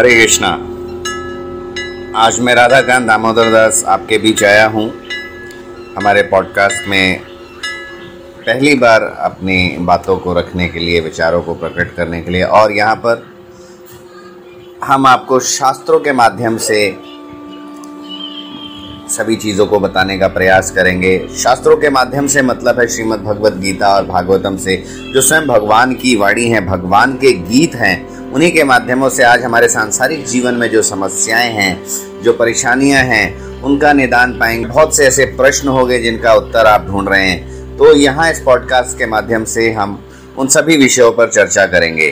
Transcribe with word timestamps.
हरे 0.00 0.14
कृष्णा। 0.14 0.48
आज 2.16 2.40
मैं 2.40 2.54
राधाकांत 2.54 3.06
दामोदर 3.06 3.50
दास 3.52 3.84
आपके 3.84 4.18
बीच 4.18 4.44
आया 4.44 4.66
हूँ। 4.66 4.92
हमारे 5.96 6.22
पॉडकास्ट 6.22 6.88
में 6.88 7.20
पहली 8.46 8.74
बार 8.74 9.02
अपनी 9.02 9.76
बातों 9.78 10.16
को 10.16 10.32
रखने 10.32 10.68
के 10.68 10.78
लिए, 10.78 11.00
विचारों 11.00 11.42
को 11.42 11.54
प्रकट 11.54 11.94
करने 11.94 12.22
के 12.22 12.30
लिए 12.30 12.42
और 12.42 12.72
यहाँ 12.72 12.96
पर 12.96 13.26
हम 14.84 15.06
आपको 15.06 15.40
शास्त्रों 15.40 16.00
के 16.00 16.12
माध्यम 16.12 16.56
से 16.56 16.96
सभी 19.08 19.36
चीज़ों 19.36 19.66
को 19.66 19.80
बताने 19.80 20.18
का 20.18 20.28
प्रयास 20.28 20.70
करेंगे। 20.70 21.28
शास्त्रों 21.36 21.76
के 21.76 21.90
माध्यम 21.90 22.26
से 22.26 22.42
मतलब 22.42 22.80
है 22.80 22.88
श्रीमद् 22.88 23.24
भगवत 23.24 23.52
गीता 23.52 23.88
और 23.88 24.06
भागवतम 24.06 24.56
से, 24.56 24.84
जो 25.14 25.20
स्वयं 25.20 25.46
भगवान 25.46 25.94
की 25.94 26.16
वाणी 26.16 26.44
है, 26.44 26.66
भगवान 26.66 27.12
के 27.12 27.32
गीत 27.32 27.74
हैं 27.74 28.09
उन्हीं 28.32 28.50
के 28.52 28.64
माध्यमों 28.64 29.08
से 29.08 29.22
आज 29.24 29.42
हमारे 29.42 29.68
सांसारिक 29.68 30.24
जीवन 30.24 30.54
में 30.54 30.68
जो 30.70 30.80
समस्याएँ 30.82 31.50
हैं, 31.52 32.22
जो 32.22 32.32
परेशानियाँ 32.32 33.02
हैं, 33.04 33.60
उनका 33.60 33.92
निदान 33.92 34.32
पाएँगे। 34.32 34.66
बहुत 34.66 34.96
से 34.96 35.06
ऐसे 35.06 35.24
प्रश्न 35.36 35.68
हो 35.68 35.84
गए 35.86 35.98
जिनका 35.98 36.34
उत्तर 36.34 36.66
आप 36.66 36.84
ढूंढ 36.86 37.08
रहे 37.08 37.28
हैं। 37.28 37.76
तो 37.76 37.92
यहाँ 37.96 38.30
इस 38.30 38.40
पॉडकास्ट 38.40 38.98
के 38.98 39.06
माध्यम 39.06 39.44
से 39.44 39.70
हम 39.72 39.98
उन 40.38 40.48
सभी 40.48 40.76
विषयों 40.76 41.10
पर 41.12 41.30
चर्चा 41.30 41.64
करेंगे। 41.66 42.10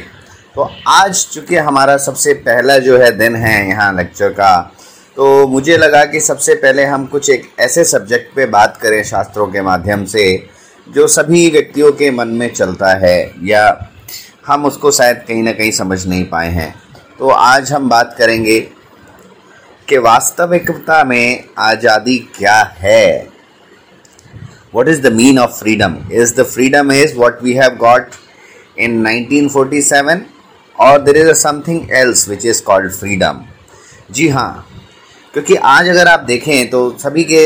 तो 0.54 0.68
आज 0.88 1.24
चूँकि 1.24 1.56
हमारा 1.56 1.96
सबसे 1.96 2.32
पहला 2.46 2.78
जो 2.78 2.98
है 2.98 3.10
दिन 3.18 3.36
है 3.36 3.68
यहाँ 3.68 3.92
लेक्चर 3.96 4.30
का 4.30 4.56
तो 5.16 5.46
मुझे 5.48 5.76
लगा 5.76 6.04
कि 6.04 6.20
सबसे 6.20 6.54
पहले 6.54 6.84
हम 6.84 7.04
कुछ 7.06 7.30
एक 7.30 7.48
ऐसे 7.60 7.84
सब्जेक्ट 7.84 8.34
पे 8.36 8.46
बात 8.48 8.76
करें 8.76 9.02
शास्त्रों 9.04 9.46
के 9.46 9.62
माध्यम 9.62 10.04
से, 10.04 10.48
जो 10.86 11.06
सभी 11.08 11.48
व्यक्तियों 11.50 11.92
के 11.92 12.10
मन 12.10 12.28
में 12.30 12.52
चलता 12.52 12.92
है 12.96 13.18
या 13.44 13.70
हम 14.48 14.64
उसको 14.64 14.90
शायद 14.90 15.16
कहीं 15.28 15.42
ना 15.42 15.52
कहीं 15.52 15.70
समझ 15.70 16.06
नहीं 16.06 16.24
पाए 16.24 16.50
हैं। 16.50 16.74
तो 17.18 17.28
आज 17.28 17.72
हम 17.72 17.88
बात 17.88 18.14
करेंगे 18.18 18.60
कि 19.88 19.98
वास्तविकता 19.98 21.02
में 21.04 21.44
आज़ादी 21.58 22.16
क्या 22.38 22.62
है? 22.78 23.28
What 24.74 24.88
is 24.88 25.00
the 25.02 25.12
mean 25.12 25.38
of 25.38 25.50
freedom 25.50 25.96
is 26.12 26.34
the 26.34 26.42
freedom 26.42 26.92
is 26.92 27.16
what 27.16 27.42
we 27.42 27.52
have 27.52 27.76
got 27.76 28.14
in 28.78 29.06
1947 29.06 30.20
और 30.76 31.02
there 31.02 31.16
is 31.16 31.32
something 31.32 31.90
else 31.92 32.28
which 32.28 32.46
is 32.46 32.62
called 32.62 32.92
freedom 32.92 33.44
जी 34.10 34.28
हाँ 34.28 34.66
क्योंकि 35.32 35.54
आज 35.54 35.88
अगर 35.88 36.08
आप 36.08 36.20
देखें 36.20 36.70
तो 36.70 36.90
सभी 36.98 37.24
के 37.24 37.42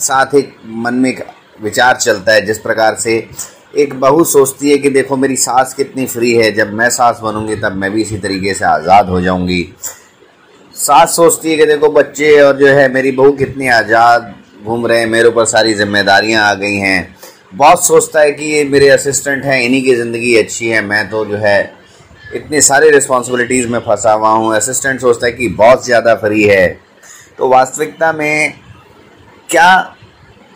साथ 0.00 0.34
एक 0.34 0.54
मन 0.66 0.94
में 0.94 1.10
एक 1.10 1.24
विचार 1.62 1.96
चलता 1.96 2.32
है 2.32 2.46
जिस 2.46 2.58
प्रकार 2.58 2.94
से 2.94 3.18
एक 3.76 3.94
बहू 4.00 4.24
सोचती 4.24 4.70
है 4.70 4.76
कि 4.78 4.90
देखो 4.90 5.16
मेरी 5.16 5.36
सास 5.36 5.74
कितनी 5.74 6.06
फ्री 6.06 6.32
है, 6.32 6.50
जब 6.52 6.72
मैं 6.72 6.88
सास 6.90 7.20
बनूँगी 7.22 7.56
तब 7.56 7.72
मैं 7.72 7.90
भी 7.92 8.02
इसी 8.02 8.18
तरीके 8.18 8.54
से 8.54 8.64
आज़ाद 8.64 9.08
हो 9.08 9.20
जाऊँगी। 9.20 9.62
सास 10.74 11.16
सोचती 11.16 11.50
है 11.50 11.56
कि 11.56 11.66
देखो 11.66 11.88
बच्चे 11.88 12.40
और 12.40 12.56
जो 12.56 12.66
है 12.68 12.88
मेरी 12.92 13.12
बहू 13.12 13.32
कितनी 13.32 13.68
आज़ाद 13.70 14.34
घूम 14.64 14.86
रहे 14.86 14.98
हैं, 14.98 15.06
मेरे 15.06 15.28
ऊपर 15.28 15.44
सारी 15.44 15.74
जिम्मेदारियाँ 15.74 16.44
आ 16.44 16.54
गई 16.54 16.76
हैं। 16.76 17.16
बहुत 17.54 17.86
सोचता 17.86 18.20
है 18.20 18.32
कि 18.32 18.44
ये 18.44 18.64
मेरे 18.64 18.88
असिस्टेंट 18.88 19.44
हैं, 19.44 19.60
इन्हीं 19.62 19.82
की 19.84 19.94
ज़िंदगी 19.94 20.36
अच्छी 20.36 20.68
है, 20.68 20.80
मैं 20.82 21.08
तो 21.10 21.24
जो 21.24 21.36
है 21.36 21.72
इतनी 22.34 22.60
सारी 22.60 22.90
रिस्पॉन्सिबिलिटीज़ 22.90 23.68
में 23.68 23.78
फंसा 23.80 24.12
हुआ 24.12 24.30
हूँ। 24.30 24.54
असिस्टेंट 24.56 25.00
सोचता 25.00 25.26
है 25.26 25.32
कि 25.32 25.48
बहुत 25.48 25.84
ज़्यादा 25.84 26.14
फ्री 26.14 26.42
है। 26.42 26.66
तो 27.38 27.48
वास्तविकता 27.48 28.12
में 28.12 28.54
क्या 29.50 29.93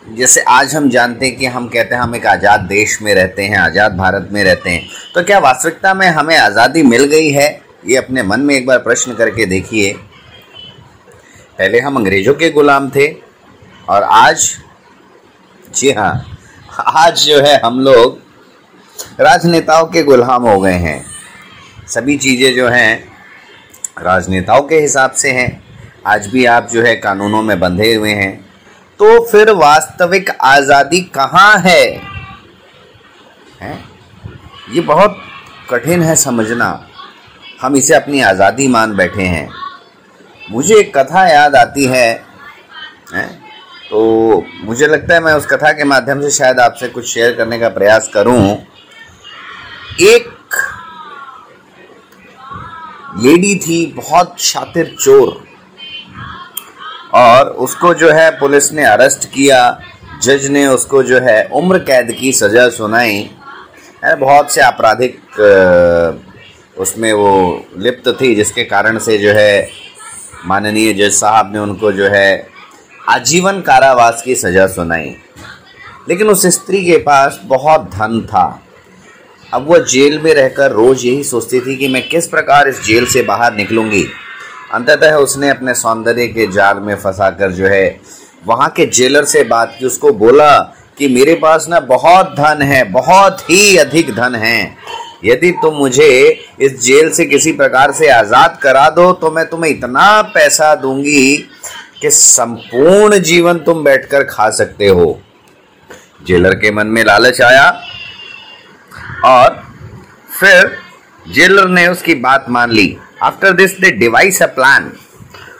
जैसे 0.07 0.41
आज 0.41 0.75
हम 0.75 0.89
जानते 0.89 1.25
हैं 1.25 1.35
कि 1.37 1.45
हम 1.45 1.67
कहते 1.67 1.95
हैं 1.95 2.01
हम 2.01 2.15
एक 2.15 2.25
आज़ाद 2.25 2.59
देश 2.59 2.97
में 3.01 3.13
रहते 3.15 3.43
हैं, 3.43 3.57
आज़ाद 3.57 3.95
भारत 3.97 4.29
में 4.31 4.43
रहते 4.43 4.69
हैं। 4.69 4.87
तो 5.15 5.23
क्या 5.23 5.39
वास्तविकता 5.39 5.93
में 5.93 6.07
हमें 6.07 6.37
आज़ादी 6.37 6.83
मिल 6.83 7.03
गई 7.05 7.29
है? 7.29 7.49
ये 7.85 7.95
अपने 7.95 8.23
मन 8.23 8.39
में 8.39 8.55
एक 8.55 8.65
बार 8.67 8.77
प्रश्न 8.79 9.13
करके 9.13 9.45
देखिए। 9.45 9.93
पहले 11.59 11.79
हम 11.79 11.95
अंग्रेज़ों 11.95 12.33
के 12.33 12.49
गुलाम 12.49 12.89
थे 12.89 13.07
और 13.89 14.03
आज, 14.03 14.49
जी 15.75 15.91
हाँ 15.91 16.25
आज 16.79 17.25
जो 17.25 17.41
है 17.41 17.59
हम 17.61 17.79
लोग 17.79 18.19
राजनेताओं 19.19 19.85
के 19.85 20.03
गुलाम 20.03 20.47
हो 20.47 20.59
गए 20.59 20.77
हैं। 20.79 21.05
सभी 21.87 22.17
चीज़ें 22.17 22.53
जो 22.55 22.67
हैं 22.67 23.03
राजनेताओं 23.99 24.61
के 24.61 24.75
हिसाब 24.75 25.11
से 25.11 25.31
हैं। 25.31 25.49
आज 26.07 26.27
भी 26.27 26.45
आप 26.47 26.69
जो 26.69 26.83
है 26.83 26.95
कानूनों 26.95 27.41
में 27.41 27.59
बंधे 27.59 27.93
हुए 27.95 28.13
हैं। 28.13 28.48
तो 28.99 29.25
फिर 29.25 29.51
वास्तविक 29.51 30.29
आज़ादी 30.41 31.01
कहाँ 31.01 31.59
है? 31.59 31.83
हैं? 33.61 33.85
ये 34.71 34.81
बहुत 34.81 35.17
कठिन 35.69 36.03
है 36.03 36.15
समझना। 36.15 36.87
हम 37.61 37.75
इसे 37.75 37.93
अपनी 37.93 38.21
आज़ादी 38.21 38.67
मान 38.67 38.95
बैठे 38.95 39.23
हैं। 39.23 39.49
मुझे 40.51 40.79
एक 40.79 40.97
कथा 40.97 41.27
याद 41.27 41.55
आती 41.55 41.85
है। 41.85 42.07
हैं? 43.13 43.29
तो 43.89 44.45
मुझे 44.63 44.87
लगता 44.87 45.13
है 45.13 45.19
मैं 45.19 45.33
उस 45.33 45.45
कथा 45.45 45.71
के 45.71 45.83
माध्यम 45.83 46.21
से 46.21 46.29
शायद 46.31 46.59
आपसे 46.59 46.87
कुछ 46.87 47.13
शेयर 47.13 47.35
करने 47.35 47.59
का 47.59 47.69
प्रयास 47.69 48.09
करूँ। 48.13 48.57
एक 50.01 50.29
लेडी 53.17 53.55
थी, 53.55 53.85
बहुत 53.85 54.39
शातिर 54.39 54.95
चोर। 54.99 55.48
और 57.13 57.49
उसको 57.59 57.93
जो 57.93 58.09
है 58.09 58.29
पुलिस 58.31 58.71
ने 58.73 58.83
अरेस्ट 58.83 59.25
किया, 59.25 59.81
जज 60.23 60.45
ने 60.47 60.65
उसको 60.67 61.03
जो 61.03 61.19
है 61.19 61.43
उम्र 61.53 61.79
कैद 61.79 62.11
की 62.11 62.31
सज़ा 62.31 62.67
सुनाई। 62.69 63.29
है, 64.05 64.15
बहुत 64.15 64.51
से 64.51 64.61
आपराधिक 64.61 65.19
उसमें 66.77 67.11
वो 67.13 67.65
लिप्त 67.77 68.09
थी, 68.21 68.33
जिसके 68.35 68.63
कारण 68.63 68.97
से 68.97 69.17
जो 69.17 69.31
है 69.31 69.69
माननीय 70.45 70.93
जज 70.93 71.11
साहब 71.11 71.51
ने 71.53 71.59
उनको 71.59 71.91
जो 71.91 72.09
है 72.09 72.47
आजीवन 73.09 73.61
कारावास 73.61 74.21
की 74.21 74.35
सज़ा 74.35 74.67
सुनाई। 74.67 75.15
लेकिन 76.09 76.27
उस 76.27 76.45
स्त्री 76.45 76.85
के 76.85 76.97
पास 76.97 77.39
बहुत 77.43 77.89
धन 77.91 78.21
था। 78.27 78.61
अब 79.53 79.69
वह 79.69 79.79
जेल 79.79 80.19
में 80.19 80.33
रहकर 80.33 80.71
रोज़ 80.71 81.05
यही 81.05 81.23
सोचती 81.23 81.59
थी 81.59 81.75
कि 81.75 81.87
मैं 81.87 82.07
किस 82.09 82.27
प्रकार 82.27 82.67
इस 82.67 82.83
जेल 82.85 83.05
से 83.05 83.21
बाहर 83.21 83.53
निकलूँगी। 83.53 84.05
अंततः 84.69 85.15
उसने 85.17 85.49
अपने 85.49 85.73
सौंदर्य 85.75 86.27
के 86.27 86.47
जाल 86.51 86.79
में 86.79 86.95
फंसा 86.95 87.29
कर 87.31 87.51
जो 87.51 87.67
है, 87.67 87.99
वहाँ 88.45 88.69
के 88.69 88.85
जेलर 88.87 89.25
से 89.25 89.43
बात 89.45 89.75
की, 89.79 89.85
उसको 89.85 90.11
बोला 90.13 90.57
कि 90.97 91.07
मेरे 91.09 91.33
पास 91.35 91.67
ना 91.69 91.79
बहुत 91.79 92.33
धन 92.33 92.61
है, 92.61 92.83
बहुत 92.91 93.41
ही 93.49 93.77
अधिक 93.77 94.13
धन 94.15 94.35
है। 94.35 94.77
यदि 95.25 95.51
तुम 95.61 95.73
मुझे 95.75 96.09
इस 96.61 96.79
जेल 96.81 97.09
से 97.13 97.25
किसी 97.25 97.51
प्रकार 97.53 97.91
से 97.91 98.09
आज़ाद 98.09 98.59
करा 98.61 98.89
दो 98.89 99.11
तो 99.13 99.31
मैं 99.31 99.45
तुम्हें 99.49 99.71
इतना 99.71 100.21
पैसा 100.33 100.73
दूँगी 100.75 101.37
कि 102.01 102.09
संपूर्ण 102.09 103.17
जीवन 103.21 103.57
तुम 103.59 103.83
बैठकर 103.83 104.23
खा 104.25 104.49
सकते 104.51 104.87
हो। 104.87 105.19
जेलर 106.27 106.53
के 106.55 106.71
मन 106.71 106.87
में 106.87 107.03
लालच 107.05 107.41
आया 107.41 107.69
और 109.25 109.61
फिर 110.39 110.71
जेलर 111.25 111.67
ने 111.69 111.87
उसकी 111.87 112.15
बात 112.17 112.45
मान 112.49 112.71
ली। 112.71 112.97
After 113.21 113.51
this 113.53 113.71
they 113.79 113.89
devise 113.91 114.41
a 114.41 114.45
plan 114.47 114.91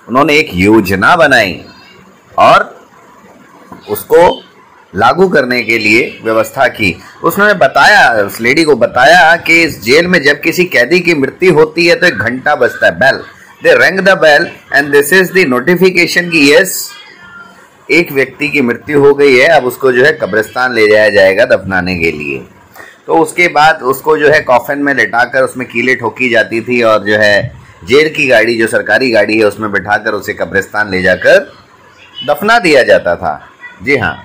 उन्होंने 0.10 0.36
एक 0.38 0.50
योजना 0.56 1.16
बनाई 1.16 1.60
और 2.40 2.64
उसको 3.90 4.22
लागू 4.94 5.28
करने 5.30 5.62
के 5.64 5.78
लिए 5.78 6.04
व्यवस्था 6.24 6.68
की। 6.68 6.96
उसने 7.24 7.54
बताया, 7.56 8.12
उस 8.26 8.40
लेडी 8.42 8.64
को 8.64 8.76
बताया 8.76 9.36
कि 9.38 9.62
इस 9.64 9.82
जेल 9.84 10.08
में 10.08 10.22
जब 10.24 10.40
किसी 10.42 10.66
कैदी 10.68 11.00
की 11.00 11.14
मृत्यु 11.16 11.54
होती 11.54 11.88
है 11.88 11.96
तो 11.96 12.08
एक 12.08 12.18
घंटा 12.18 12.56
बजता 12.56 12.86
है 12.86 12.92
bell 13.00 13.18
they 13.64 13.76
ring 13.78 14.00
the 14.00 14.18
bell 14.20 14.48
and 14.74 14.92
this 14.92 15.12
is 15.14 15.34
the 15.34 15.46
notification 15.50 16.30
की 16.30 16.52
यस 16.52 16.78
एक 17.90 18.12
व्यक्ति 18.12 18.50
की 18.50 18.62
मृत्यु 18.62 19.00
हो 19.02 19.14
गई 19.14 19.36
है, 19.36 19.48
अब 19.48 19.66
उसको 19.66 19.92
जो 19.92 20.06
है 20.06 20.12
कब्रिस्तान 20.14 20.74
ले 20.74 20.88
जाया 20.88 21.10
जाएगा 21.10 21.46
दफनाने 21.48 21.98
के 22.00 22.12
लिए। 22.12 22.42
तो 23.08 23.18
उसके 23.18 23.48
बाद 23.50 23.82
उसको 23.92 24.18
जो 24.18 24.30
है 24.30 24.40
कॉफिन 24.42 24.80
में 24.80 24.94
लेटाकर 24.96 25.44
उसमें 25.44 25.68
कीले 25.68 25.96
ठोकी 25.96 26.30
जाती 26.30 26.60
थी 26.62 26.82
और 26.82 27.06
जो 27.06 27.18
है 27.18 27.59
जेल 27.82 28.10
की 28.10 28.28
गाड़ी, 28.28 28.58
जो 28.58 28.68
सरकारी 28.68 29.10
गाड़ी 29.12 29.38
है, 29.38 29.44
उसमें 29.44 29.72
बैठाकर 29.72 30.14
उसे 30.14 30.34
कब्रिस्तान 30.34 30.90
ले 30.92 31.02
जाकर 31.02 31.40
दफना 32.28 32.58
दिया 32.60 32.84
जाता 32.84 33.16
था। 33.16 33.40
जी 33.84 33.98
हाँ। 33.98 34.16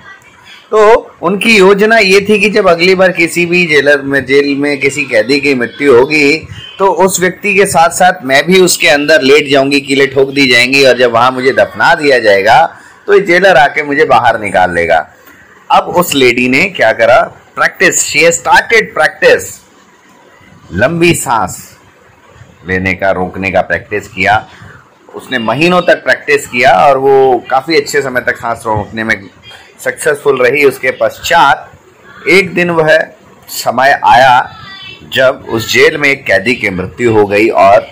तो 0.71 0.79
उनकी 1.21 1.55
योजना 1.57 1.97
ये 1.97 2.19
थी 2.19 2.39
कि 2.39 2.49
जब 2.49 2.67
अगली 2.67 2.95
बार 2.95 3.11
किसी 3.11 3.45
भी 3.45 3.65
जेलर 3.67 4.01
में, 4.01 4.25
जेल 4.25 4.55
में 4.55 4.79
किसी 4.79 5.03
कैदी 5.05 5.39
की 5.39 5.53
मृत्यु 5.55 5.95
होगी 5.95 6.47
तो 6.79 6.87
उस 7.03 7.19
व्यक्ति 7.19 7.53
के 7.55 7.65
साथ 7.65 7.89
साथ 7.89 8.23
मैं 8.25 8.45
भी 8.45 8.59
उसके 8.61 8.87
अंदर 8.87 9.21
लेट 9.21 9.49
जाऊँगी, 9.51 9.79
कीले 9.81 10.07
ठोक 10.07 10.29
दी 10.29 10.47
जाएँगी 10.47 10.83
और 10.85 10.97
जब 10.97 11.11
वहाँ 11.11 11.31
मुझे 11.31 11.51
दफना 11.53 11.93
दिया 11.95 12.19
जाएगा 12.19 12.65
तो 13.07 13.13
ये 13.13 13.19
जेलर 13.21 13.57
आके 13.57 13.83
मुझे 13.83 14.05
बाहर 14.05 14.39
निकाल 14.39 14.73
लेगा। 14.75 14.97
अब 15.69 15.83
उस 15.97 16.13
लेडी 16.15 16.47
ने 16.49 16.63
क्या 16.69 16.91
करा? 16.93 17.21
प्रैक्टिस 17.55 18.01
शी 18.03 18.31
स्टार्टेड 18.31 18.93
प्रैक्टिस 18.93 19.53
लंबी 20.73 21.13
सांस। 21.13 21.74
लेने 22.67 22.93
का, 22.93 23.11
रोकने 23.11 23.51
का 23.51 23.61
प्रैक्टिस 23.61 24.07
किया। 24.07 24.45
उसने 25.09 25.39
महीनों 25.39 25.81
तक 25.81 26.03
प्रैक्टिस 26.03 26.47
किया 26.47 26.71
और 26.77 26.97
वो 26.97 27.43
काफ़ी 27.49 27.75
अच्छे 27.75 28.01
समय 28.01 28.21
तक 28.21 28.37
सांस 28.37 28.63
रोकने 28.65 29.03
में 29.03 29.15
सक्सेसफुल 29.79 30.41
रही। 30.41 30.63
उसके 30.65 30.91
पश्चात 30.91 31.71
एक 32.29 32.53
दिन 32.53 32.69
वह 32.69 32.97
समय 33.49 33.99
आया 34.05 34.35
जब 35.13 35.45
उस 35.49 35.71
जेल 35.73 35.97
में 35.97 36.09
एक 36.09 36.25
कैदी 36.25 36.53
की 36.55 36.69
मृत्यु 36.69 37.13
हो 37.13 37.25
गई 37.25 37.47
और 37.49 37.87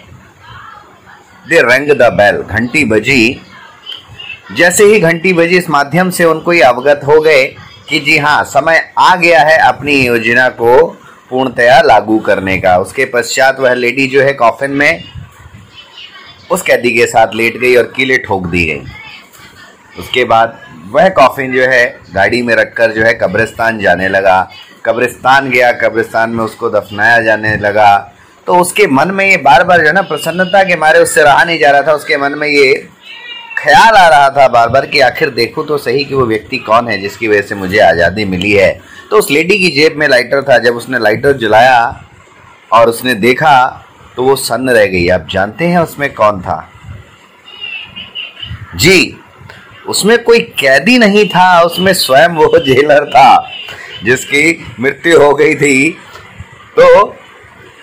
दे 1.50 1.62
रंग 1.62 1.92
द 1.92 2.12
बेल 2.14 2.42
घंटी 2.42 2.84
बजी। 2.86 3.42
जैसे 4.58 4.86
ही 4.86 5.00
घंटी 5.00 5.34
बजी, 5.34 5.58
इस 5.58 5.70
माध्यम 5.70 6.10
से 6.10 6.26
उनको 6.26 6.54
ये 6.54 6.62
अवगत 6.62 7.02
हो 7.08 7.20
गए 7.22 7.46
कि 7.90 8.00
जी 8.00 8.18
हाँ 8.18 8.44
समय 8.44 8.82
आ 8.98 9.16
गया 9.16 9.42
है 9.42 9.58
अपनी 9.68 9.96
योजना 9.96 10.48
को 10.50 10.76
पूर्णतया 11.34 11.82
लागू 11.84 12.18
करने 12.22 12.58
का। 12.58 12.78
उसके 12.78 13.06
पश्चात 13.14 13.60
वह 13.60 13.74
लेडी 13.76 14.08
जो 14.08 14.22
है 14.22 14.34
कॉफिन 14.36 14.72
में 14.74 15.04
उस 16.52 16.62
कैदी 16.62 16.92
के 16.92 17.06
साथ 17.08 17.36
लेट 17.36 17.58
गई 17.58 17.76
और 17.76 17.92
कीले 17.96 18.18
ठोक 18.20 18.46
दी 18.48 18.66
गई। 18.66 18.82
उसके 20.00 20.24
बाद 20.26 20.60
वह 20.92 21.10
कॉफिन 21.12 21.54
जो 21.54 21.68
है 21.70 21.86
गाड़ी 22.14 22.42
में 22.42 22.54
रखकर 22.56 22.92
जो 22.92 23.04
है 23.04 23.14
कब्रिस्तान 23.16 23.80
जाने 23.80 24.08
लगा। 24.10 24.40
कब्रिस्तान 24.86 25.50
गया, 25.50 25.72
कब्रिस्तान 25.74 26.30
में 26.30 26.44
उसको 26.44 26.70
दफनाया 26.70 27.20
जाने 27.22 27.56
लगा। 27.58 27.92
तो 28.48 28.56
उसके 28.62 28.88
मन 28.90 29.12
में 29.12 29.26
ये 29.26 29.38
बार 29.40 29.64
बार 29.64 29.82
जो 29.82 29.88
है 29.88 29.94
ना 29.94 30.02
प्रसन्नता 30.04 30.64
के 30.64 30.76
मारे 30.78 31.00
उससे 31.00 31.24
रहा 31.24 31.44
नहीं 31.44 31.60
जा 31.60 31.72
रहा 31.72 31.82
था। 31.82 31.94
उसके 31.94 32.18
मन 32.18 32.38
में 32.38 32.48
ये 32.48 32.74
ख्याल 33.58 33.96
आ 33.96 34.08
रहा 34.08 34.30
था 34.30 34.48
बार 34.50 34.70
बार 34.70 34.86
कि 34.86 35.00
आखिर 35.02 35.30
देखो 35.32 35.64
तो 35.64 35.78
सही 35.80 36.04
कि 36.04 36.16
वो 36.16 36.26
व्यक्ति 36.26 36.58
कौन 36.62 36.88
है 36.88 36.98
जिसकी 37.02 37.28
वजह 37.28 37.42
से 37.42 37.56
मुझे 37.56 37.80
आज़ादी 37.82 38.26
मिली 38.26 38.52
है। 38.52 38.72
तो 39.14 39.18
उस 39.20 39.30
लेडी 39.32 39.58
की 39.60 39.70
जेब 39.72 39.98
में 39.98 40.08
लाइटर 40.10 40.42
था। 40.44 40.58
जब 40.60 40.76
उसने 40.76 41.00
लाइटर 41.00 41.34
जलाया 41.38 41.80
और 42.72 42.90
उसने 42.90 43.14
देखा 43.16 43.56
तो 44.16 44.24
वो 44.24 44.36
सन्न 44.38 44.70
रह 44.70 44.86
गई। 44.86 45.08
आप 45.10 45.28
जानते 45.32 45.66
हैं 45.66 45.80
उसमें 45.80 46.14
कौन 46.14 46.40
था? 46.42 46.56
जी, 48.76 49.16
उसमें 49.88 50.18
कोई 50.24 50.40
कैदी 50.60 50.98
नहीं 50.98 51.26
था। 51.30 51.62
उसमें 51.62 51.92
स्वयं 51.94 52.30
वो 52.30 52.60
जेलर 52.60 53.06
था, 53.08 53.52
जिसकी 54.04 54.66
मृत्यु 54.80 55.20
हो 55.22 55.34
गई 55.34 55.56
थी। 55.56 55.90
तो 56.78 57.04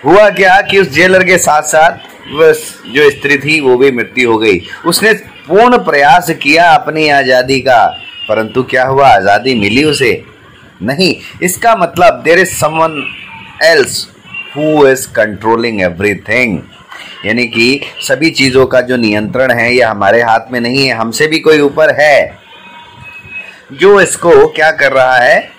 हुआ 0.03 0.29
क्या 0.31 0.59
कि 0.61 0.79
उस 0.79 0.89
जेलर 0.89 1.23
के 1.23 1.37
साथ 1.37 1.61
साथ 1.65 2.09
जो 2.89 3.09
स्त्री 3.11 3.37
थी, 3.37 3.59
वो 3.61 3.77
भी 3.77 3.91
मृत्यु 3.91 4.31
हो 4.31 4.37
गई। 4.39 4.59
उसने 4.85 5.13
पूर्ण 5.47 5.77
प्रयास 5.85 6.29
किया 6.33 6.69
अपनी 6.73 7.07
आज़ादी 7.11 7.59
का, 7.61 7.85
परंतु 8.27 8.63
क्या 8.65 8.85
हुआ? 8.85 9.07
आज़ादी 9.09 9.55
मिली 9.55 9.83
उसे। 9.85 10.11
नहीं, 10.81 11.15
इसका 11.41 11.75
मतलब 11.75 12.13
there 12.13 12.39
is 12.39 12.55
someone 12.55 13.15
else 13.63 14.09
who 14.57 14.87
is 14.87 15.07
controlling 15.07 15.81
everything 15.81 16.61
यानी 17.25 17.47
कि 17.47 17.81
सभी 18.01 18.29
चीज़ों 18.29 18.65
का 18.65 18.81
जो 18.81 18.97
नियंत्रण 18.97 19.51
है, 19.51 19.75
ये 19.75 19.83
हमारे 19.83 20.21
हाथ 20.21 20.39
में 20.51 20.59
नहीं 20.59 20.87
है, 20.87 20.93
हमसे 20.93 21.27
भी 21.27 21.39
कोई 21.39 21.59
ऊपर 21.59 22.01
है। 22.01 22.37
जो 23.73 24.01
इसको 24.01 24.47
क्या 24.47 24.71
कर 24.71 24.91
रहा 24.91 25.17
है? 25.17 25.51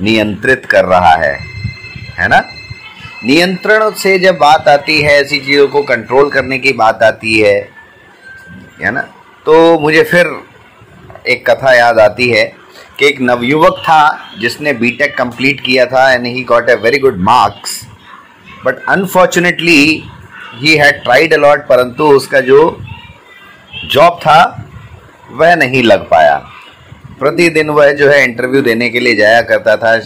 नियंत्रित 0.00 0.66
कर 0.66 0.84
रहा 0.84 1.14
है। 1.14 1.38
है 2.18 2.28
ना? 2.28 2.44
नियंत्रण 3.24 3.90
से 3.90 4.18
जब 4.18 4.38
बात 4.38 4.68
आती 4.68 5.00
है, 5.00 5.20
ऐसी 5.20 5.38
चीज़ों 5.38 5.68
को 5.68 5.82
कंट्रोल 5.82 6.30
करने 6.30 6.58
की 6.58 6.72
बात 6.72 7.02
आती 7.02 7.38
है 7.38 7.68
है 8.82 8.90
ना? 8.90 9.00
तो 9.46 9.78
मुझे 9.78 10.02
फिर 10.02 10.40
एक 11.28 11.50
कथा 11.50 11.74
याद 11.74 11.98
आती 11.98 12.30
है। 12.30 12.57
कि 12.98 13.06
एक 13.06 13.20
नवयुवक 13.20 13.78
था 13.78 14.02
जिसने 14.40 14.72
बीटेक 14.72 15.16
कंप्लीट 15.18 15.60
किया 15.60 15.86
था 15.86 16.10
and 16.12 16.26
he 16.26 16.42
got 16.44 16.70
a 16.70 16.74
very 16.74 16.98
good 16.98 17.18
marks 17.20 17.80
but 18.66 18.84
unfortunately 18.88 20.04
he 20.54 20.76
had 20.76 21.02
tried 21.02 21.34
a lot 21.34 21.66
परंतु 21.66 22.04
उसका 22.04 22.40
जो 22.40 22.78
जॉब 23.84 24.18
था, 24.18 24.64
वह 25.32 25.54
नहीं 25.54 25.82
लग 25.82 26.02
पाया। 26.02 26.36
प्रतिदिन 27.20 27.70
वह 27.70 27.92
जो 27.92 28.08
है 28.08 28.22
इंटरव्यू 28.24 28.62
देने 28.62 28.88
के 28.90 29.00
लिए 29.00 29.14
जाया 29.16 29.42
करता 29.42 29.76
था। 29.76 29.98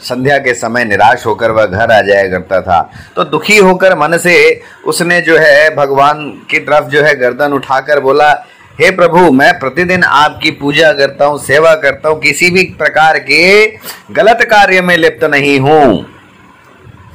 संध्या 0.00 0.38
के 0.38 0.54
समय 0.54 0.84
निराश 0.84 1.26
होकर 1.26 1.50
वह 1.50 1.66
घर 1.66 1.90
आ 1.90 2.00
जाया 2.00 2.28
करता 2.28 2.60
था। 2.60 2.80
तो 3.16 3.24
दुखी 3.24 3.56
होकर 3.56 3.96
मन 3.98 4.16
से 4.18 4.62
उसने 4.86 5.20
जो 5.20 5.38
है 5.38 5.74
भगवान 5.76 6.24
की 6.50 6.58
तरफ़ 6.58 6.88
जो 6.88 7.02
है 7.02 7.14
गर्दन 7.14 7.52
उठाकर 7.52 8.00
बोला 8.00 8.32
हे 8.74 8.90
प्रभु, 8.90 9.18
मैं 9.32 9.52
प्रतिदिन 9.58 10.02
आपकी 10.02 10.50
पूजा 10.50 10.92
करता 10.92 11.24
हूँ, 11.24 11.38
सेवा 11.38 11.74
करता 11.74 12.08
हूँ, 12.08 12.20
किसी 12.20 12.50
भी 12.50 12.62
प्रकार 12.78 13.18
के 13.18 13.66
गलत 14.12 14.38
कार्य 14.50 14.80
में 14.80 14.96
लिप्त 14.96 15.24
नहीं 15.24 15.58
हूँ। 15.60 16.06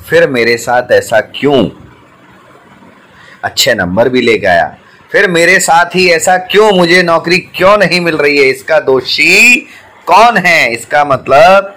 फिर 0.10 0.28
मेरे 0.30 0.56
साथ 0.58 0.92
ऐसा 0.92 1.20
क्यों? 1.36 1.70
अच्छे 3.44 3.74
नंबर 3.74 4.10
भी 4.10 4.22
लेके 4.22 4.48
आया 4.48 4.76
फिर 5.12 5.30
मेरे 5.32 5.60
साथ 5.60 5.96
ही 5.96 6.08
ऐसा 6.12 6.38
क्यों? 6.48 6.72
मुझे 6.72 7.04
नौकरी 7.04 7.38
क्यों 7.56 7.78
नहीं 7.78 8.00
मिल 8.02 8.18
रही 8.18 8.38
है? 8.38 8.50
इसका 8.50 8.80
दोषी 8.80 9.56
कौन 10.08 10.38
है? 10.38 10.74
इसका 10.74 11.06
मतलब 11.06 11.76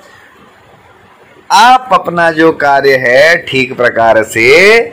आप 1.50 1.88
अपना 1.92 2.30
जो 2.32 2.52
कार्य 2.54 2.96
है, 2.98 3.36
ठीक 3.46 3.76
प्रकार 3.76 4.22
से 4.24 4.92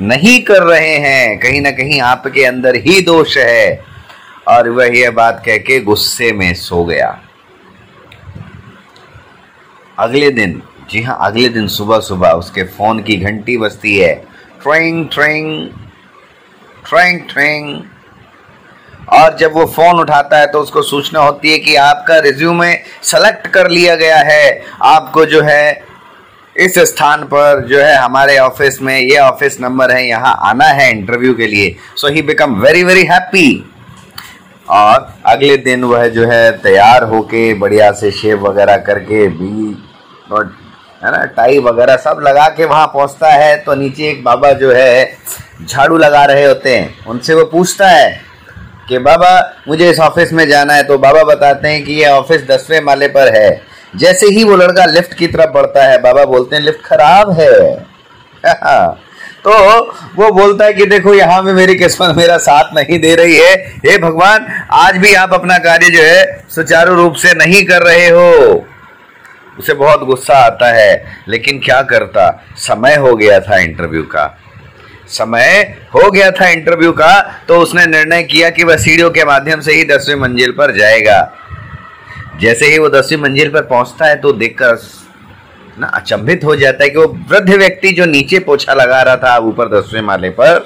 नहीं 0.00 0.40
कर 0.44 0.62
रहे 0.62 0.96
हैं। 0.98 1.38
कहीं 1.40 1.60
ना 1.60 1.70
कहीं 1.72 2.00
आपके 2.02 2.44
अंदर 2.44 2.76
ही 2.76 3.00
दोष 3.00 3.36
है। 3.38 3.95
और 4.46 4.68
वह 4.68 4.98
यह 4.98 5.10
बात 5.10 5.42
कह 5.46 5.56
के 5.58 5.80
गुस्से 5.80 6.32
में 6.32 6.52
सो 6.54 6.84
गया। 6.84 7.18
अगले 9.98 10.30
दिन, 10.30 10.62
जी 10.90 11.02
हाँ 11.02 11.18
अगले 11.20 11.48
दिन 11.48 11.66
सुबह 11.68 12.00
सुबह 12.00 12.30
उसके 12.30 12.62
फ़ोन 12.62 13.02
की 13.02 13.16
घंटी 13.16 13.56
बजती 13.56 13.96
है। 13.96 14.14
ट्रेंग 14.62 15.08
ट्रेंग 15.08 15.68
ट्रेंग 16.84 17.20
ट्रेंग। 17.30 17.82
और 19.12 19.36
जब 19.36 19.52
वो 19.52 19.64
फ़ोन 19.66 20.00
उठाता 20.00 20.38
है 20.38 20.46
तो 20.46 20.60
उसको 20.60 20.82
सूचना 20.82 21.20
होती 21.20 21.50
है 21.52 21.58
कि 21.58 21.74
आपका 21.76 22.18
रिज्यूमे 22.18 22.72
सेलेक्ट 23.02 23.46
कर 23.46 23.70
लिया 23.70 23.94
गया 23.96 24.16
है। 24.18 24.62
आपको 24.84 25.24
जो 25.26 25.42
है, 25.42 25.84
इस 26.56 26.78
स्थान 26.88 27.22
पर 27.24 27.64
जो 27.66 27.80
है, 27.80 27.96
हमारे 27.96 28.38
ऑफ़िस 28.38 28.80
में 28.82 28.98
ये 28.98 29.18
ऑफ़िस 29.18 29.60
नंबर 29.60 29.90
है, 29.90 30.06
यहाँ 30.08 30.34
आना 30.42 30.64
है 30.64 30.90
इंटरव्यू 30.90 31.34
के 31.34 31.46
लिए। 31.46 31.74
So 31.96 32.08
he 32.08 32.22
become 32.22 32.54
very 32.60 32.84
very 32.84 33.04
happy 33.04 33.48
और 34.70 35.14
अगले 35.26 35.56
दिन 35.56 35.84
वह 35.84 36.08
जो 36.08 36.26
है 36.26 36.52
तैयार 36.58 37.02
होके 37.04 37.54
बढ़िया 37.54 37.92
से 37.92 38.10
शेव 38.10 38.48
वगैरह 38.48 38.76
करके 38.76 39.28
भी 39.28 39.76
और, 40.32 40.56
है 41.04 41.12
ना, 41.12 41.24
टाई 41.24 41.58
वगैरह 41.58 41.96
सब 41.96 42.20
लगा 42.22 42.48
के 42.48 42.64
वहाँ 42.64 42.86
पहुँचता 42.86 43.28
है। 43.28 43.56
तो 43.56 43.74
नीचे 43.74 44.08
एक 44.08 44.24
बाबा 44.24 44.52
जो 44.52 44.72
है 44.72 45.18
झाड़ू 45.68 45.98
लगा 45.98 46.24
रहे 46.24 46.44
होते 46.44 46.76
हैं। 46.76 47.04
उनसे 47.04 47.34
वो 47.34 47.44
पूछता 47.44 47.88
है 47.88 48.20
कि, 48.88 48.98
बाबा, 48.98 49.54
मुझे 49.68 49.90
इस 49.90 50.00
ऑफ़िस 50.00 50.32
में 50.32 50.48
जाना 50.48 50.74
है। 50.74 50.82
तो 50.82 50.98
बाबा 50.98 51.22
बताते 51.22 51.68
हैं 51.68 51.84
कि 51.84 51.92
ये 51.92 52.08
ऑफ़िस 52.08 52.46
दसवें 52.46 52.80
माले 52.80 53.08
पर 53.08 53.36
है। 53.36 53.62
जैसे 53.96 54.26
ही 54.26 54.44
वो 54.44 54.56
लड़का 54.56 54.84
लिफ्ट 54.84 55.14
की 55.14 55.26
तरफ़ 55.26 55.50
बढ़ता 55.50 55.84
है, 55.84 56.02
बाबा 56.02 56.24
बोलते 56.24 56.56
हैं, 56.56 56.62
लिफ्ट 56.62 56.84
खराब 56.84 57.30
है। 57.30 57.86
तो 59.46 59.52
वो 60.14 60.30
बोलता 60.32 60.64
है 60.64 60.72
कि 60.72 60.84
देखो, 60.86 61.14
यहाँ 61.14 61.42
में 61.42 61.52
मेरी 61.54 61.74
किस्मत 61.74 62.16
मेरा 62.16 62.36
साथ 62.38 62.74
नहीं 62.74 62.98
दे 63.00 63.14
रही 63.14 63.36
है। 63.36 63.54
हे 63.84 63.98
भगवान, 63.98 64.46
आज 64.74 64.96
भी 64.96 65.12
आप 65.14 65.34
अपना 65.34 65.58
कार्य 65.58 65.90
जो 65.90 66.02
है 66.02 66.46
सुचारू 66.50 66.94
रूप 66.94 67.14
से 67.16 67.34
नहीं 67.34 67.64
कर 67.66 67.82
रहे 67.82 68.08
हो। 68.08 68.64
उसे 69.58 69.74
बहुत 69.74 70.00
गुस्सा 70.00 70.38
आता 70.46 70.72
है, 70.72 71.22
लेकिन 71.28 71.58
क्या 71.58 71.80
करता? 71.84 72.28
समय 72.58 72.96
हो 72.96 73.14
गया 73.16 73.38
था 73.40 73.58
इंटरव्यू 73.58 74.02
का। 74.04 74.26
समय 75.10 75.76
हो 75.94 76.10
गया 76.10 76.30
था 76.30 76.48
इंटरव्यू 76.48 76.92
का 76.92 77.20
तो 77.48 77.58
उसने 77.58 77.86
निर्णय 77.86 78.22
किया 78.24 78.50
कि 78.50 78.64
वह 78.64 78.76
सीढ़ियों 78.76 79.10
के 79.10 79.24
माध्यम 79.24 79.60
से 79.60 79.72
ही 79.72 79.84
दसवीं 79.86 80.16
मंजिल 80.16 80.50
पर 80.50 80.76
जाएगा। 80.78 81.20
जैसे 82.40 82.66
ही 82.66 82.78
वो 82.78 82.88
दसवीं 82.90 83.18
मंजिल 83.18 83.48
पर 83.48 83.62
पहुँचता 83.64 84.06
है 84.06 84.16
तो 84.16 84.32
देखकर 84.34 84.74
ना 85.78 85.86
अचंभित 85.86 86.44
हो 86.44 86.56
जाता 86.56 86.84
है 86.84 86.90
कि 86.90 86.98
वो 86.98 87.06
वृद्ध 87.30 87.50
व्यक्ति 87.50 87.90
जो 87.92 88.04
नीचे 88.06 88.38
पोछा 88.38 88.74
लगा 88.74 89.02
रहा 89.02 89.16
था, 89.16 89.36
ऊपर 89.38 89.68
दसवें 89.68 90.00
माले 90.00 90.30
पर 90.30 90.58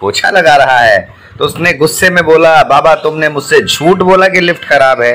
पोछा 0.00 0.30
लगा 0.30 0.56
रहा 0.56 0.78
है 0.78 1.22
तो 1.38 1.44
उसने 1.44 1.72
गुस्से 1.72 2.10
में 2.10 2.24
बोला, 2.24 2.62
बाबा, 2.62 2.94
तुमने 2.94 3.28
मुझसे 3.28 3.60
झूठ 3.60 3.98
बोला 3.98 4.28
कि 4.28 4.40
लिफ्ट 4.40 4.64
खराब 4.64 5.00
है? 5.02 5.14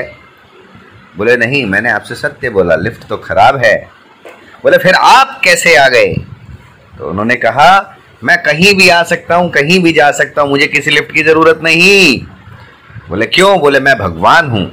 बोले, 1.16 1.36
नहीं, 1.36 1.64
मैंने 1.66 1.90
आपसे 1.90 2.14
सत्य 2.14 2.50
बोला, 2.50 2.76
लिफ्ट 2.76 3.06
तो 3.08 3.16
खराब 3.16 3.56
है। 3.56 3.76
बोले, 4.62 4.78
फिर 4.78 4.94
आप 4.94 5.40
कैसे 5.44 5.76
आ 5.76 5.88
गए? 5.88 6.14
तो 6.98 7.10
उन्होंने 7.10 7.34
कहा, 7.34 7.98
मैं 8.24 8.42
कहीं 8.42 8.74
भी 8.74 8.88
आ 8.88 9.02
सकता 9.02 9.34
हूँ, 9.34 9.50
कहीं 9.50 9.82
भी 9.82 9.92
जा 9.92 10.10
सकता 10.10 10.42
हूँ, 10.42 10.50
मुझे 10.50 10.66
किसी 10.66 10.90
लिफ्ट 10.90 11.12
की 11.12 11.22
ज़रूरत 11.22 11.60
नहीं। 11.62 12.20
बोले, 13.08 13.26
क्यों? 13.26 13.58
बोले, 13.60 13.80
मैं 13.80 13.98
भगवान 13.98 14.50
हूँ। 14.50 14.66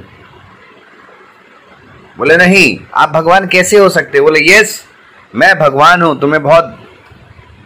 बोले, 2.16 2.36
नहीं, 2.36 2.78
आप 2.94 3.10
भगवान 3.10 3.46
कैसे 3.48 3.76
हो 3.76 3.88
सकते? 3.88 4.20
बोले, 4.20 4.40
यस, 4.42 4.82
मैं 5.34 5.58
भगवान 5.58 6.02
हूँ, 6.02 6.18
तुम्हें 6.20 6.42
बहुत 6.42 6.78